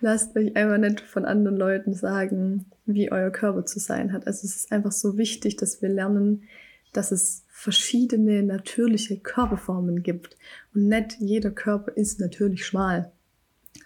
[0.00, 4.26] lasst euch einfach nicht von anderen Leuten sagen, wie euer Körper zu sein hat.
[4.26, 6.44] Also es ist einfach so wichtig, dass wir lernen,
[6.92, 10.36] dass es verschiedene natürliche Körperformen gibt.
[10.72, 13.10] Und nicht jeder Körper ist natürlich schmal.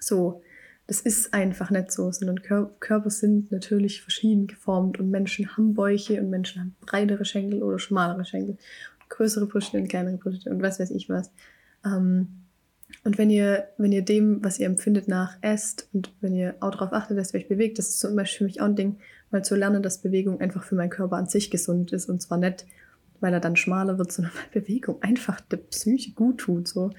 [0.01, 0.43] So,
[0.87, 5.73] das ist einfach nicht so, sondern Kör Körper sind natürlich verschieden geformt und Menschen haben
[5.73, 8.59] Bäuche und Menschen haben breitere Schenkel oder schmalere Schenkel,
[9.09, 11.33] größere Brüste und kleinere Brüste und was weiß ich was.
[11.83, 12.29] Ähm,
[13.03, 16.73] und wenn ihr, wenn ihr dem, was ihr empfindet, nach esst und wenn ihr auch
[16.73, 18.99] darauf achtet, dass ihr euch bewegt, das ist zum Beispiel für mich auch ein Ding,
[19.31, 22.37] mal zu lernen, dass Bewegung einfach für meinen Körper an sich gesund ist und zwar
[22.37, 22.67] nicht,
[23.21, 26.69] weil er dann schmaler wird, sondern weil Bewegung einfach der Psyche gut tut.
[26.69, 26.91] So.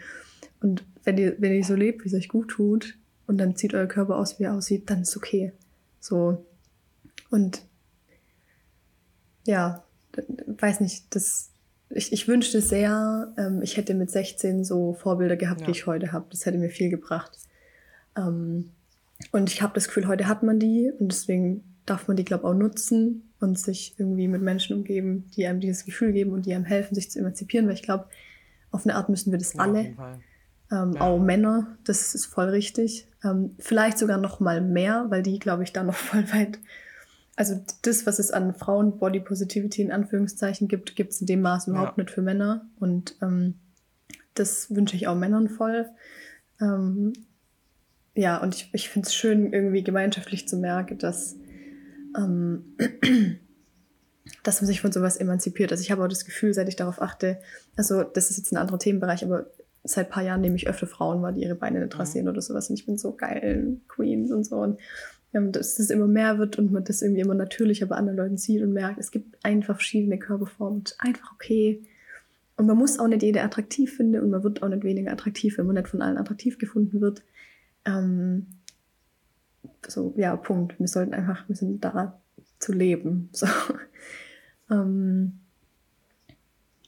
[0.61, 2.95] Und wenn ihr, wenn ihr so lebt, wie es euch gut tut,
[3.31, 5.53] und dann zieht euer Körper aus, wie er aussieht, dann ist okay.
[6.01, 6.45] So.
[7.29, 7.63] Und
[9.47, 9.85] ja,
[10.47, 11.51] weiß nicht, das,
[11.89, 15.67] ich, ich wünschte sehr, ähm, ich hätte mit 16 so Vorbilder gehabt, ja.
[15.67, 16.25] die ich heute habe.
[16.29, 17.37] Das hätte mir viel gebracht.
[18.17, 18.71] Ähm,
[19.31, 22.43] und ich habe das Gefühl, heute hat man die und deswegen darf man die, glaube
[22.43, 26.45] ich, auch nutzen und sich irgendwie mit Menschen umgeben, die einem dieses Gefühl geben und
[26.45, 28.07] die einem helfen, sich zu emanzipieren, weil ich glaube,
[28.71, 29.95] auf eine Art müssen wir das ja, alle.
[30.71, 31.01] Ähm, ja.
[31.01, 33.07] Auch Männer, das ist voll richtig.
[33.23, 36.59] Ähm, vielleicht sogar noch mal mehr, weil die, glaube ich, da noch voll weit
[37.41, 41.41] also das, was es an Frauen Body Positivity in Anführungszeichen gibt, gibt es in dem
[41.41, 42.03] Maß überhaupt ja.
[42.03, 42.69] nicht für Männer.
[42.79, 43.55] Und ähm,
[44.33, 45.89] das wünsche ich auch Männern voll.
[46.59, 47.13] Ähm,
[48.13, 51.37] ja, und ich, ich finde es schön, irgendwie gemeinschaftlich zu merken, dass,
[52.17, 52.75] ähm,
[54.43, 55.71] dass man sich von sowas emanzipiert.
[55.71, 57.39] Also ich habe auch das Gefühl, seit ich darauf achte,
[57.75, 59.47] also das ist jetzt ein anderer Themenbereich, aber
[59.83, 61.99] seit ein paar Jahren nehme ich öfter Frauen wahr, die ihre Beine nicht mhm.
[61.99, 62.31] rasieren mhm.
[62.31, 62.69] oder sowas.
[62.69, 64.57] Und ich bin so geil, Queens und so.
[64.57, 64.79] Und
[65.33, 68.37] ähm, dass das immer mehr wird und man das irgendwie immer natürlicher bei anderen Leuten
[68.37, 70.83] sieht und merkt, es gibt einfach verschiedene Körperformen.
[70.99, 71.83] Einfach okay.
[72.57, 75.57] Und man muss auch nicht jede attraktiv finden und man wird auch nicht weniger attraktiv,
[75.57, 77.23] wenn man nicht von allen attraktiv gefunden wird.
[77.85, 78.47] Ähm,
[79.87, 80.79] so, ja, Punkt.
[80.79, 82.19] Wir sollten einfach, wir sind da
[82.59, 83.29] zu leben.
[83.33, 83.47] So.
[84.69, 85.41] ähm,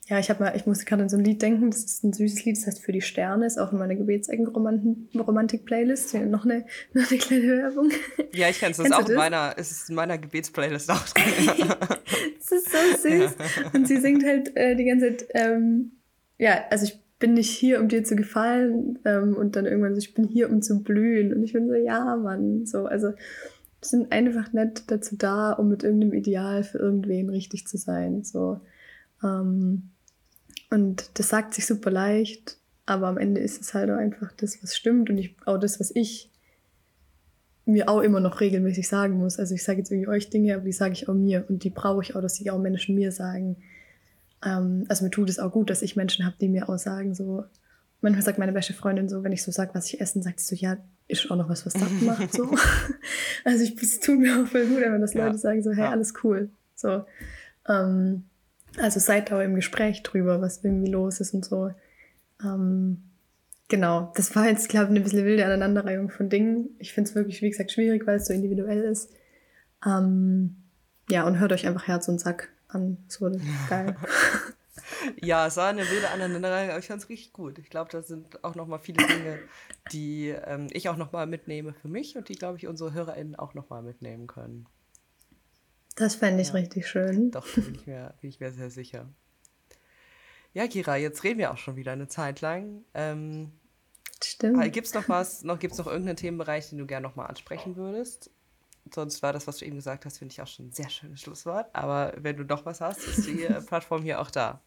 [0.09, 2.11] ja, ich habe mal, ich musste gerade an so ein Lied denken, das ist ein
[2.11, 6.15] süßes Lied, das heißt Für die Sterne, ist auch in meiner Gebetsecken-Romantik-Playlist.
[6.15, 7.89] Noch eine, noch eine kleine Werbung.
[8.33, 8.77] Ja, ich kenne es.
[8.77, 11.57] Das ist auch in meiner, ist in meiner Gebetsplaylist auch drin.
[12.37, 13.09] das ist so süß.
[13.09, 13.31] Ja.
[13.73, 15.93] Und sie singt halt äh, die ganze Zeit, ähm,
[16.37, 18.99] ja, also ich bin nicht hier, um dir zu gefallen.
[19.05, 21.33] Ähm, und dann irgendwann so, ich bin hier, um zu blühen.
[21.33, 22.65] Und ich bin so, ja, Mann.
[22.65, 23.13] So, also
[23.79, 28.25] sind einfach nicht dazu da, um mit irgendeinem Ideal für irgendwen richtig zu sein.
[28.25, 28.59] So.
[29.23, 29.91] Ähm,
[30.69, 34.61] und das sagt sich super leicht, aber am Ende ist es halt auch einfach das,
[34.61, 36.29] was stimmt und ich, auch das, was ich
[37.63, 39.39] mir auch immer noch regelmäßig sagen muss.
[39.39, 41.69] Also ich sage jetzt irgendwie euch Dinge, aber die sage ich auch mir und die
[41.69, 43.55] brauche ich auch, dass sich auch Menschen mir sagen.
[44.45, 47.13] Ähm, also mir tut es auch gut, dass ich Menschen habe, die mir auch sagen,
[47.15, 47.43] so,
[48.01, 50.55] manchmal sagt meine beste Freundin so, wenn ich so sage, was ich essen, sagt sie
[50.55, 50.77] so, ja,
[51.07, 52.55] ist auch noch was, was das macht, so.
[53.45, 55.25] also ich, es tut mir auch voll gut, wenn das ja.
[55.25, 55.91] Leute sagen so, hey, ja.
[55.91, 57.05] alles cool, so.
[57.67, 58.25] Ähm,
[58.77, 61.71] also seid auch im Gespräch drüber, was irgendwie los ist und so.
[62.43, 63.03] Ähm,
[63.69, 66.69] genau, das war jetzt, glaube ich, eine bisschen wilde Aneinanderreihung von Dingen.
[66.79, 69.11] Ich finde es wirklich, wie gesagt, schwierig, weil es so individuell ist.
[69.85, 70.55] Ähm,
[71.09, 72.97] ja, und hört euch einfach Herz und Sack an.
[73.07, 73.31] So
[73.69, 73.95] geil.
[75.21, 77.59] ja, es war eine wilde Aneinanderreihung, aber ich fand es richtig gut.
[77.59, 79.39] Ich glaube, da sind auch nochmal viele Dinge,
[79.91, 83.53] die ähm, ich auch nochmal mitnehme für mich und die, glaube ich, unsere HörerInnen auch
[83.53, 84.67] nochmal mitnehmen können.
[85.95, 86.55] Das fände ich ja.
[86.55, 87.31] richtig schön.
[87.31, 89.07] Doch, bin ich, mir, bin ich mir sehr sicher.
[90.53, 92.83] Ja, Kira, jetzt reden wir auch schon wieder eine Zeit lang.
[92.93, 93.51] Ähm,
[94.23, 94.71] Stimmt.
[94.71, 97.75] Gibt es noch was, noch, gibt es noch irgendeinen Themenbereich, den du gerne nochmal ansprechen
[97.75, 98.31] würdest?
[98.93, 101.21] Sonst war das, was du eben gesagt hast, finde ich auch schon ein sehr schönes
[101.21, 101.67] Schlusswort.
[101.73, 104.61] Aber wenn du noch was hast, ist die Plattform hier auch da.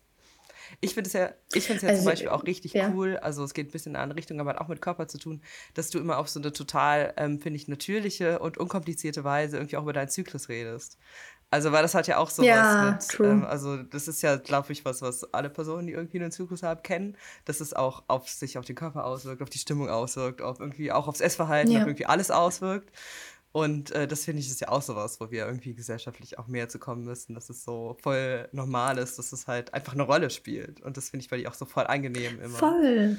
[0.81, 2.91] Ich finde es ja, ich finde es ja also, zum Beispiel auch richtig ja.
[2.95, 5.07] cool, also es geht ein bisschen in eine andere Richtung, aber hat auch mit Körper
[5.09, 5.41] zu tun,
[5.75, 9.77] dass du immer auf so eine total, ähm, finde ich, natürliche und unkomplizierte Weise irgendwie
[9.77, 10.99] auch über deinen Zyklus redest.
[11.49, 13.21] Also, weil das hat ja auch sowas ja, mit.
[13.21, 16.65] Ähm, also das ist ja, glaube ich, was, was alle Personen, die irgendwie einen Zyklus
[16.65, 20.43] haben, kennen, dass es auch auf sich auf den Körper auswirkt, auf die Stimmung auswirkt,
[20.43, 21.81] auf irgendwie auch aufs Essverhalten, ja.
[21.81, 22.91] auf irgendwie alles auswirkt.
[23.57, 26.69] Und äh, das finde ich ist ja auch sowas, wo wir irgendwie gesellschaftlich auch mehr
[26.69, 30.29] zu kommen müssen, dass es so voll normal ist, dass es halt einfach eine Rolle
[30.29, 30.83] spielt.
[30.83, 32.55] Und das finde ich bei dir auch so voll angenehm immer.
[32.55, 33.17] Voll.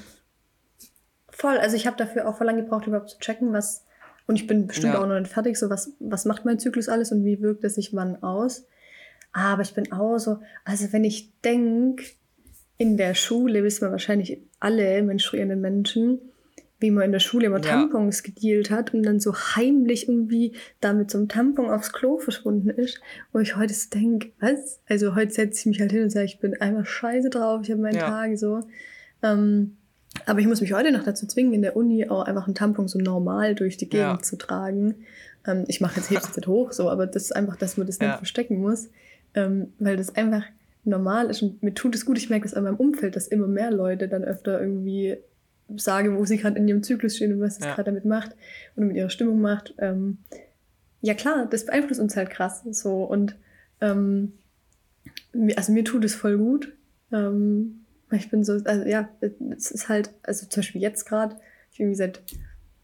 [1.28, 1.58] Voll.
[1.58, 3.84] Also ich habe dafür auch voll lange gebraucht, überhaupt zu checken, was.
[4.28, 5.02] Und ich bin bestimmt ja.
[5.02, 7.74] auch noch nicht fertig, so was, was macht mein Zyklus alles und wie wirkt es
[7.74, 8.64] sich wann aus.
[9.32, 12.04] Aber ich bin auch so, also wenn ich denke,
[12.76, 16.20] in der Schule wissen wir wahrscheinlich alle menstruierenden Menschen,
[16.80, 17.70] wie man in der Schule immer ja.
[17.70, 22.70] Tampons gedealt hat und dann so heimlich irgendwie damit so einem Tampon aufs Klo verschwunden
[22.70, 23.00] ist.
[23.32, 24.80] Wo ich heute so denke, was?
[24.88, 27.70] Also heute setze ich mich halt hin und sage, ich bin einfach scheiße drauf, ich
[27.70, 28.08] habe meinen ja.
[28.08, 28.60] Tag so.
[29.22, 29.76] Ähm,
[30.26, 32.88] aber ich muss mich heute noch dazu zwingen, in der Uni auch einfach einen Tampon
[32.88, 34.22] so normal durch die Gegend ja.
[34.22, 34.94] zu tragen.
[35.46, 38.16] Ähm, ich mache jetzt, jetzt hoch, so, aber das ist einfach, dass man das nicht
[38.16, 38.88] verstecken muss.
[39.34, 40.44] Ähm, weil das einfach
[40.84, 42.16] normal ist und mir tut es gut.
[42.18, 45.18] Ich merke das an meinem Umfeld, dass immer mehr Leute dann öfter irgendwie
[45.76, 47.74] sage, wo sie gerade in ihrem Zyklus stehen und was sie ja.
[47.74, 48.34] gerade damit macht
[48.76, 49.74] und mit ihrer Stimmung macht.
[49.78, 50.18] Ähm,
[51.00, 53.36] ja klar, das beeinflusst uns halt krass so und
[53.80, 54.32] ähm,
[55.56, 56.72] also mir tut es voll gut.
[57.12, 59.08] Ähm, ich bin so, also ja,
[59.56, 61.36] es ist halt, also zum Beispiel jetzt gerade,
[61.72, 62.22] ich irgendwie seit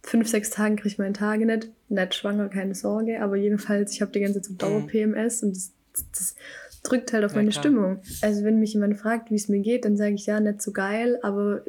[0.03, 4.03] fünf, sechs Tagen kriege ich meine Tage nicht, nicht schwanger, keine Sorge, aber jedenfalls, ich
[4.03, 5.73] habe die ganze Zeit so Dauer-PMS und das,
[6.13, 6.37] das,
[6.83, 7.63] drückt halt auf ja, meine klar.
[7.63, 8.03] Stimmung.
[8.21, 10.71] Also wenn mich jemand fragt, wie es mir geht, dann sage ich ja, nicht so
[10.71, 11.63] geil, aber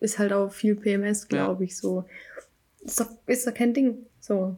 [0.00, 2.04] ist halt auch viel PMS, glaube ich, so.
[2.80, 4.06] Ist doch, ist doch kein Ding.
[4.18, 4.56] So.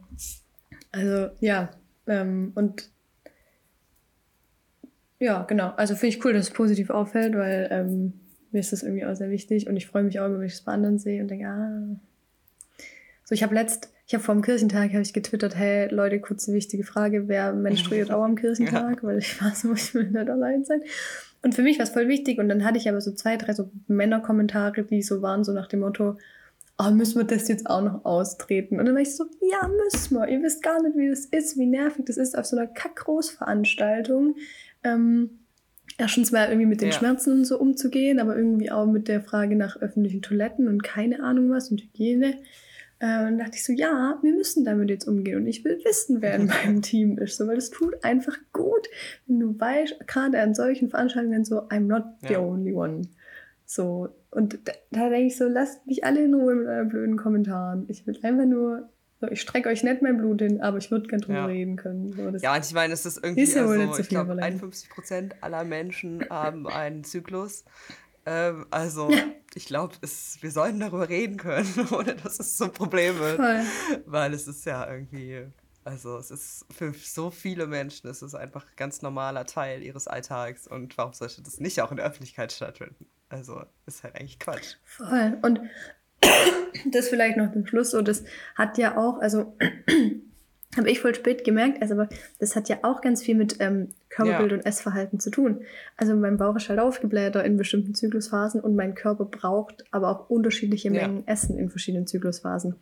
[0.92, 1.70] Also, ja.
[2.06, 2.90] Ähm, und
[5.18, 5.70] ja, genau.
[5.76, 8.12] Also finde ich cool, dass es positiv auffällt, weil ähm,
[8.50, 10.54] mir ist das irgendwie auch sehr wichtig und ich freue mich auch immer, wenn ich
[10.54, 11.96] es bei anderen sehe und denke, ah.
[13.24, 16.52] So, ich habe letzt, ich habe vor dem Kirchentag habe ich getwittert, hey Leute, kurze
[16.52, 19.02] wichtige Frage, wer menstruiert auch am Kirchentag, ja.
[19.02, 20.82] weil ich weiß, muss ich will nicht allein sein.
[21.42, 22.38] Und für mich war es voll wichtig.
[22.38, 25.66] Und dann hatte ich aber so zwei, drei so Männerkommentare, die so waren, so nach
[25.66, 26.16] dem Motto,
[26.78, 28.78] oh, müssen wir das jetzt auch noch austreten?
[28.78, 30.28] Und dann war ich so, ja, müssen wir.
[30.28, 34.36] Ihr wisst gar nicht, wie das ist, wie nervig das ist auf so einer Kack-Großveranstaltung.
[34.84, 35.30] Ähm,
[35.98, 36.94] erstens mal irgendwie mit den ja.
[36.94, 41.22] Schmerzen und so umzugehen, aber irgendwie auch mit der Frage nach öffentlichen Toiletten und keine
[41.22, 42.38] Ahnung was und Hygiene.
[43.02, 46.22] Äh, und dachte ich so, ja, wir müssen damit jetzt umgehen und ich will wissen,
[46.22, 48.88] wer in meinem Team ist, so, weil es tut einfach gut,
[49.26, 52.38] wenn du weißt, gerade an solchen Veranstaltungen so, I'm not the ja.
[52.38, 53.02] only one.
[53.64, 57.16] So, und da, da denke ich so, lasst mich alle in Ruhe mit euren blöden
[57.16, 57.86] Kommentaren.
[57.88, 58.88] Ich will einfach nur
[59.20, 61.46] so, ich strecke euch nicht mein Blut hin, aber ich würde gerne drüber ja.
[61.46, 62.12] reden können.
[62.12, 65.34] So, ja, und ich meine, es ist irgendwie ist ja also, ich glaube, 51 Prozent
[65.40, 67.64] aller Menschen haben einen Zyklus.
[68.26, 69.24] Ähm, also, ja.
[69.54, 73.36] ich glaube, wir sollten darüber reden können, ohne dass es so ein Problem wird.
[73.36, 73.62] Voll.
[74.06, 75.46] Weil es ist ja irgendwie,
[75.84, 80.06] also es ist für so viele Menschen, es ist einfach ein ganz normaler Teil ihres
[80.06, 80.66] Alltags.
[80.66, 83.06] Und warum sollte das nicht auch in der Öffentlichkeit stattfinden?
[83.28, 84.76] Also, ist halt eigentlich Quatsch.
[84.84, 85.38] Voll.
[85.42, 85.60] Und
[86.92, 89.56] das vielleicht noch zum Schluss so, das hat ja auch, also
[90.76, 92.08] habe ich voll spät gemerkt, also aber
[92.38, 94.56] das hat ja auch ganz viel mit ähm, Körperbild ja.
[94.58, 95.62] und Essverhalten zu tun.
[95.96, 100.30] Also mein Bauch ist halt aufgeblähter in bestimmten Zyklusphasen und mein Körper braucht aber auch
[100.30, 101.32] unterschiedliche Mengen ja.
[101.32, 102.76] Essen in verschiedenen Zyklusphasen.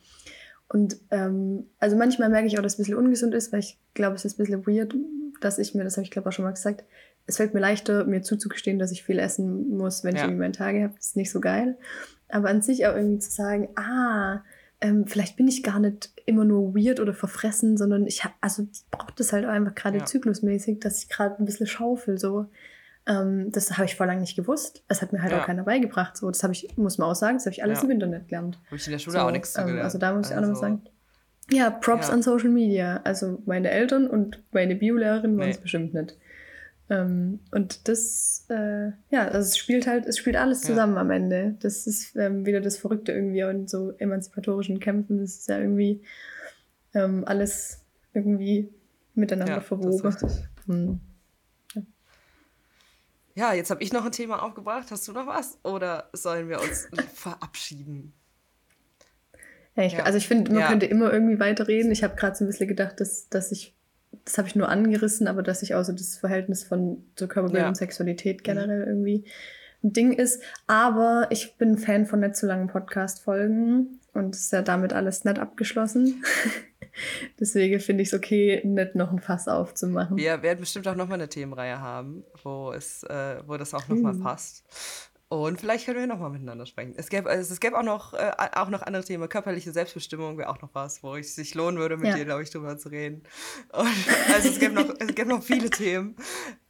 [0.68, 3.76] Und ähm, also manchmal merke ich auch, dass es ein bisschen ungesund ist, weil ich
[3.94, 4.94] glaube, es ist ein bisschen weird,
[5.40, 6.84] dass ich mir, das habe ich glaube auch schon mal gesagt,
[7.26, 10.22] es fällt mir leichter, mir zuzugestehen, dass ich viel essen muss, wenn ja.
[10.22, 10.94] ich irgendwie meine Tage habe.
[10.96, 11.76] Das ist nicht so geil.
[12.28, 14.42] Aber an sich auch irgendwie zu sagen, ah,
[14.80, 18.66] ähm, vielleicht bin ich gar nicht immer nur weird oder verfressen, sondern ich habe, also
[18.70, 20.04] ich brauche das halt einfach gerade ja.
[20.06, 22.46] zyklusmäßig, dass ich gerade ein bisschen schaufel so.
[23.06, 24.84] Ähm, das habe ich vor lang nicht gewusst.
[24.88, 25.40] Das hat mir halt ja.
[25.40, 26.16] auch keiner beigebracht.
[26.16, 27.84] So, das habe ich, muss man auch sagen, das habe ich alles ja.
[27.84, 28.58] im Internet gelernt.
[28.66, 30.50] Habe ich in der Schule so, auch nichts ähm, Also da muss ich auch noch
[30.50, 30.82] was also sagen.
[31.50, 33.00] Ja, Props an Social Media.
[33.04, 36.16] Also meine Eltern und meine Biolehrerin waren es bestimmt nicht.
[36.90, 41.00] Ähm, und das, äh, ja, also es spielt halt, es spielt alles zusammen ja.
[41.00, 41.56] am Ende.
[41.60, 45.18] Das ist ähm, wieder das Verrückte irgendwie und so emanzipatorischen Kämpfen.
[45.18, 46.02] Das ist ja irgendwie
[46.92, 48.68] ähm, alles irgendwie
[49.14, 50.16] miteinander ja, verwoben.
[50.66, 51.00] Hm.
[51.74, 51.82] Ja.
[53.34, 54.90] ja, jetzt habe ich noch ein Thema aufgebracht.
[54.90, 55.58] Hast du noch was?
[55.62, 58.12] Oder sollen wir uns verabschieden?
[59.76, 61.92] Ja, ich, also ich finde, man könnte immer irgendwie weiterreden.
[61.92, 63.76] Ich habe gerade so ein bisschen gedacht, dass, dass ich
[64.24, 67.62] das habe ich nur angerissen, aber dass ich auch so das Verhältnis von zur Körperbild
[67.62, 67.68] ja.
[67.68, 68.88] und Sexualität generell mhm.
[68.88, 69.24] irgendwie
[69.82, 70.42] ein Ding ist.
[70.66, 75.38] Aber ich bin Fan von nicht zu langen Podcast-Folgen und ist ja damit alles nett
[75.38, 76.24] abgeschlossen.
[77.40, 80.16] Deswegen finde ich es okay, nicht noch ein Fass aufzumachen.
[80.16, 84.14] Wir werden bestimmt auch nochmal eine Themenreihe haben, wo, es, äh, wo das auch nochmal
[84.14, 84.22] mhm.
[84.22, 84.64] passt.
[85.32, 86.94] Und vielleicht können wir nochmal miteinander sprechen.
[86.96, 89.28] Es gäbe, also es gäbe auch, noch, äh, auch noch andere Themen.
[89.28, 92.16] Körperliche Selbstbestimmung wäre auch noch was, wo es sich lohnen würde, mit ja.
[92.16, 93.22] dir, glaube ich, drüber zu reden.
[93.72, 96.16] Und, also es gäbe, noch, es gäbe noch viele Themen.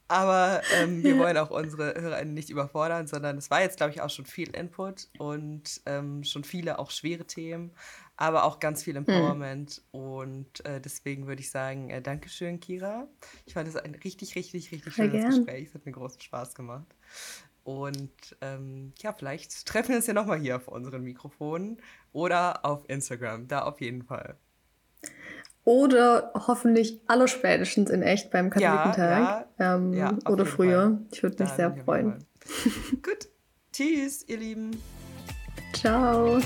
[0.07, 4.01] Aber ähm, wir wollen auch unsere HörerInnen nicht überfordern, sondern es war jetzt, glaube ich,
[4.01, 7.71] auch schon viel Input und ähm, schon viele auch schwere Themen,
[8.15, 9.07] aber auch ganz viel hm.
[9.07, 9.81] Empowerment.
[9.91, 9.99] Mhm.
[9.99, 13.07] Und äh, deswegen würde ich sagen, äh, Dankeschön, Kira.
[13.45, 15.29] Ich fand es ein richtig, richtig, richtig schönes gern.
[15.29, 15.69] Gespräch.
[15.69, 16.93] Es hat mir großen Spaß gemacht.
[17.63, 21.77] Und ähm, ja, vielleicht treffen wir uns ja nochmal hier auf unseren Mikrofonen
[22.11, 24.35] oder auf Instagram, da auf jeden Fall.
[25.63, 28.97] Oder hoffentlich allerspätestens in echt beim Katholikentag.
[28.97, 30.81] Ja, ja, ähm, ja, oder früher.
[30.81, 30.99] Fall.
[31.11, 32.25] Ich würde mich sehr freuen.
[33.03, 33.29] Gut.
[33.71, 34.71] Tschüss, ihr Lieben.
[35.73, 36.39] Ciao.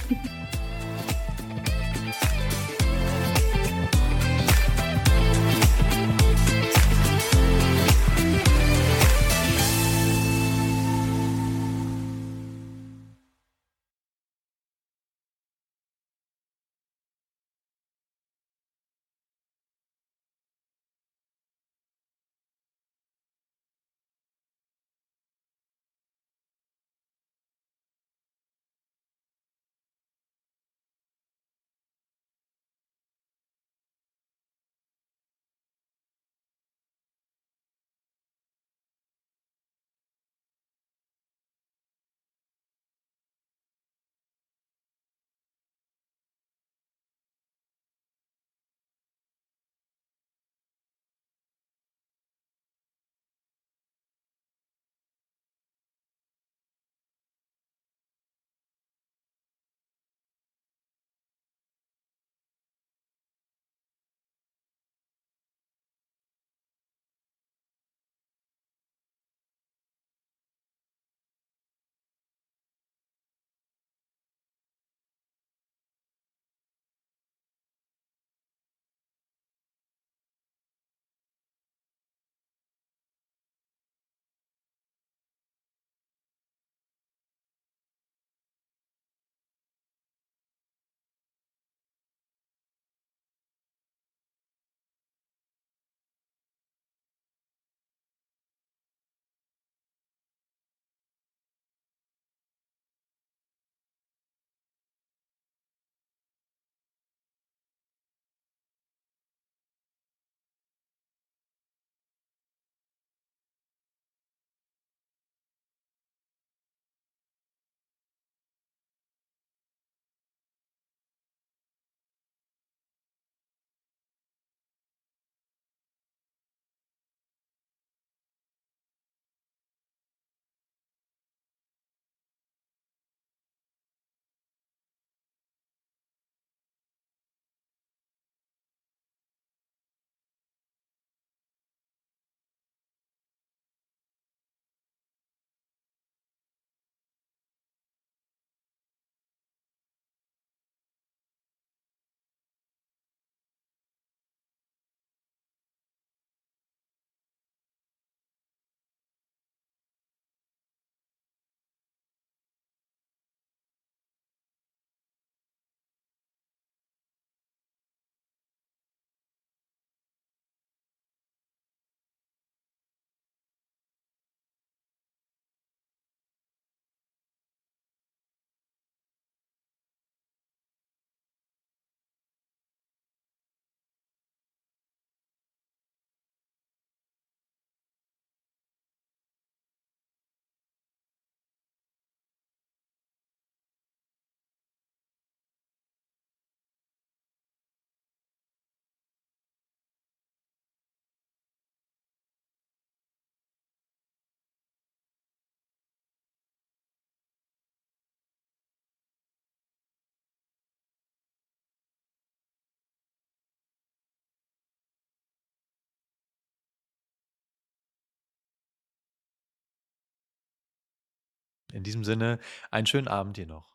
[221.75, 222.39] In diesem Sinne,
[222.71, 223.74] einen schönen Abend dir noch.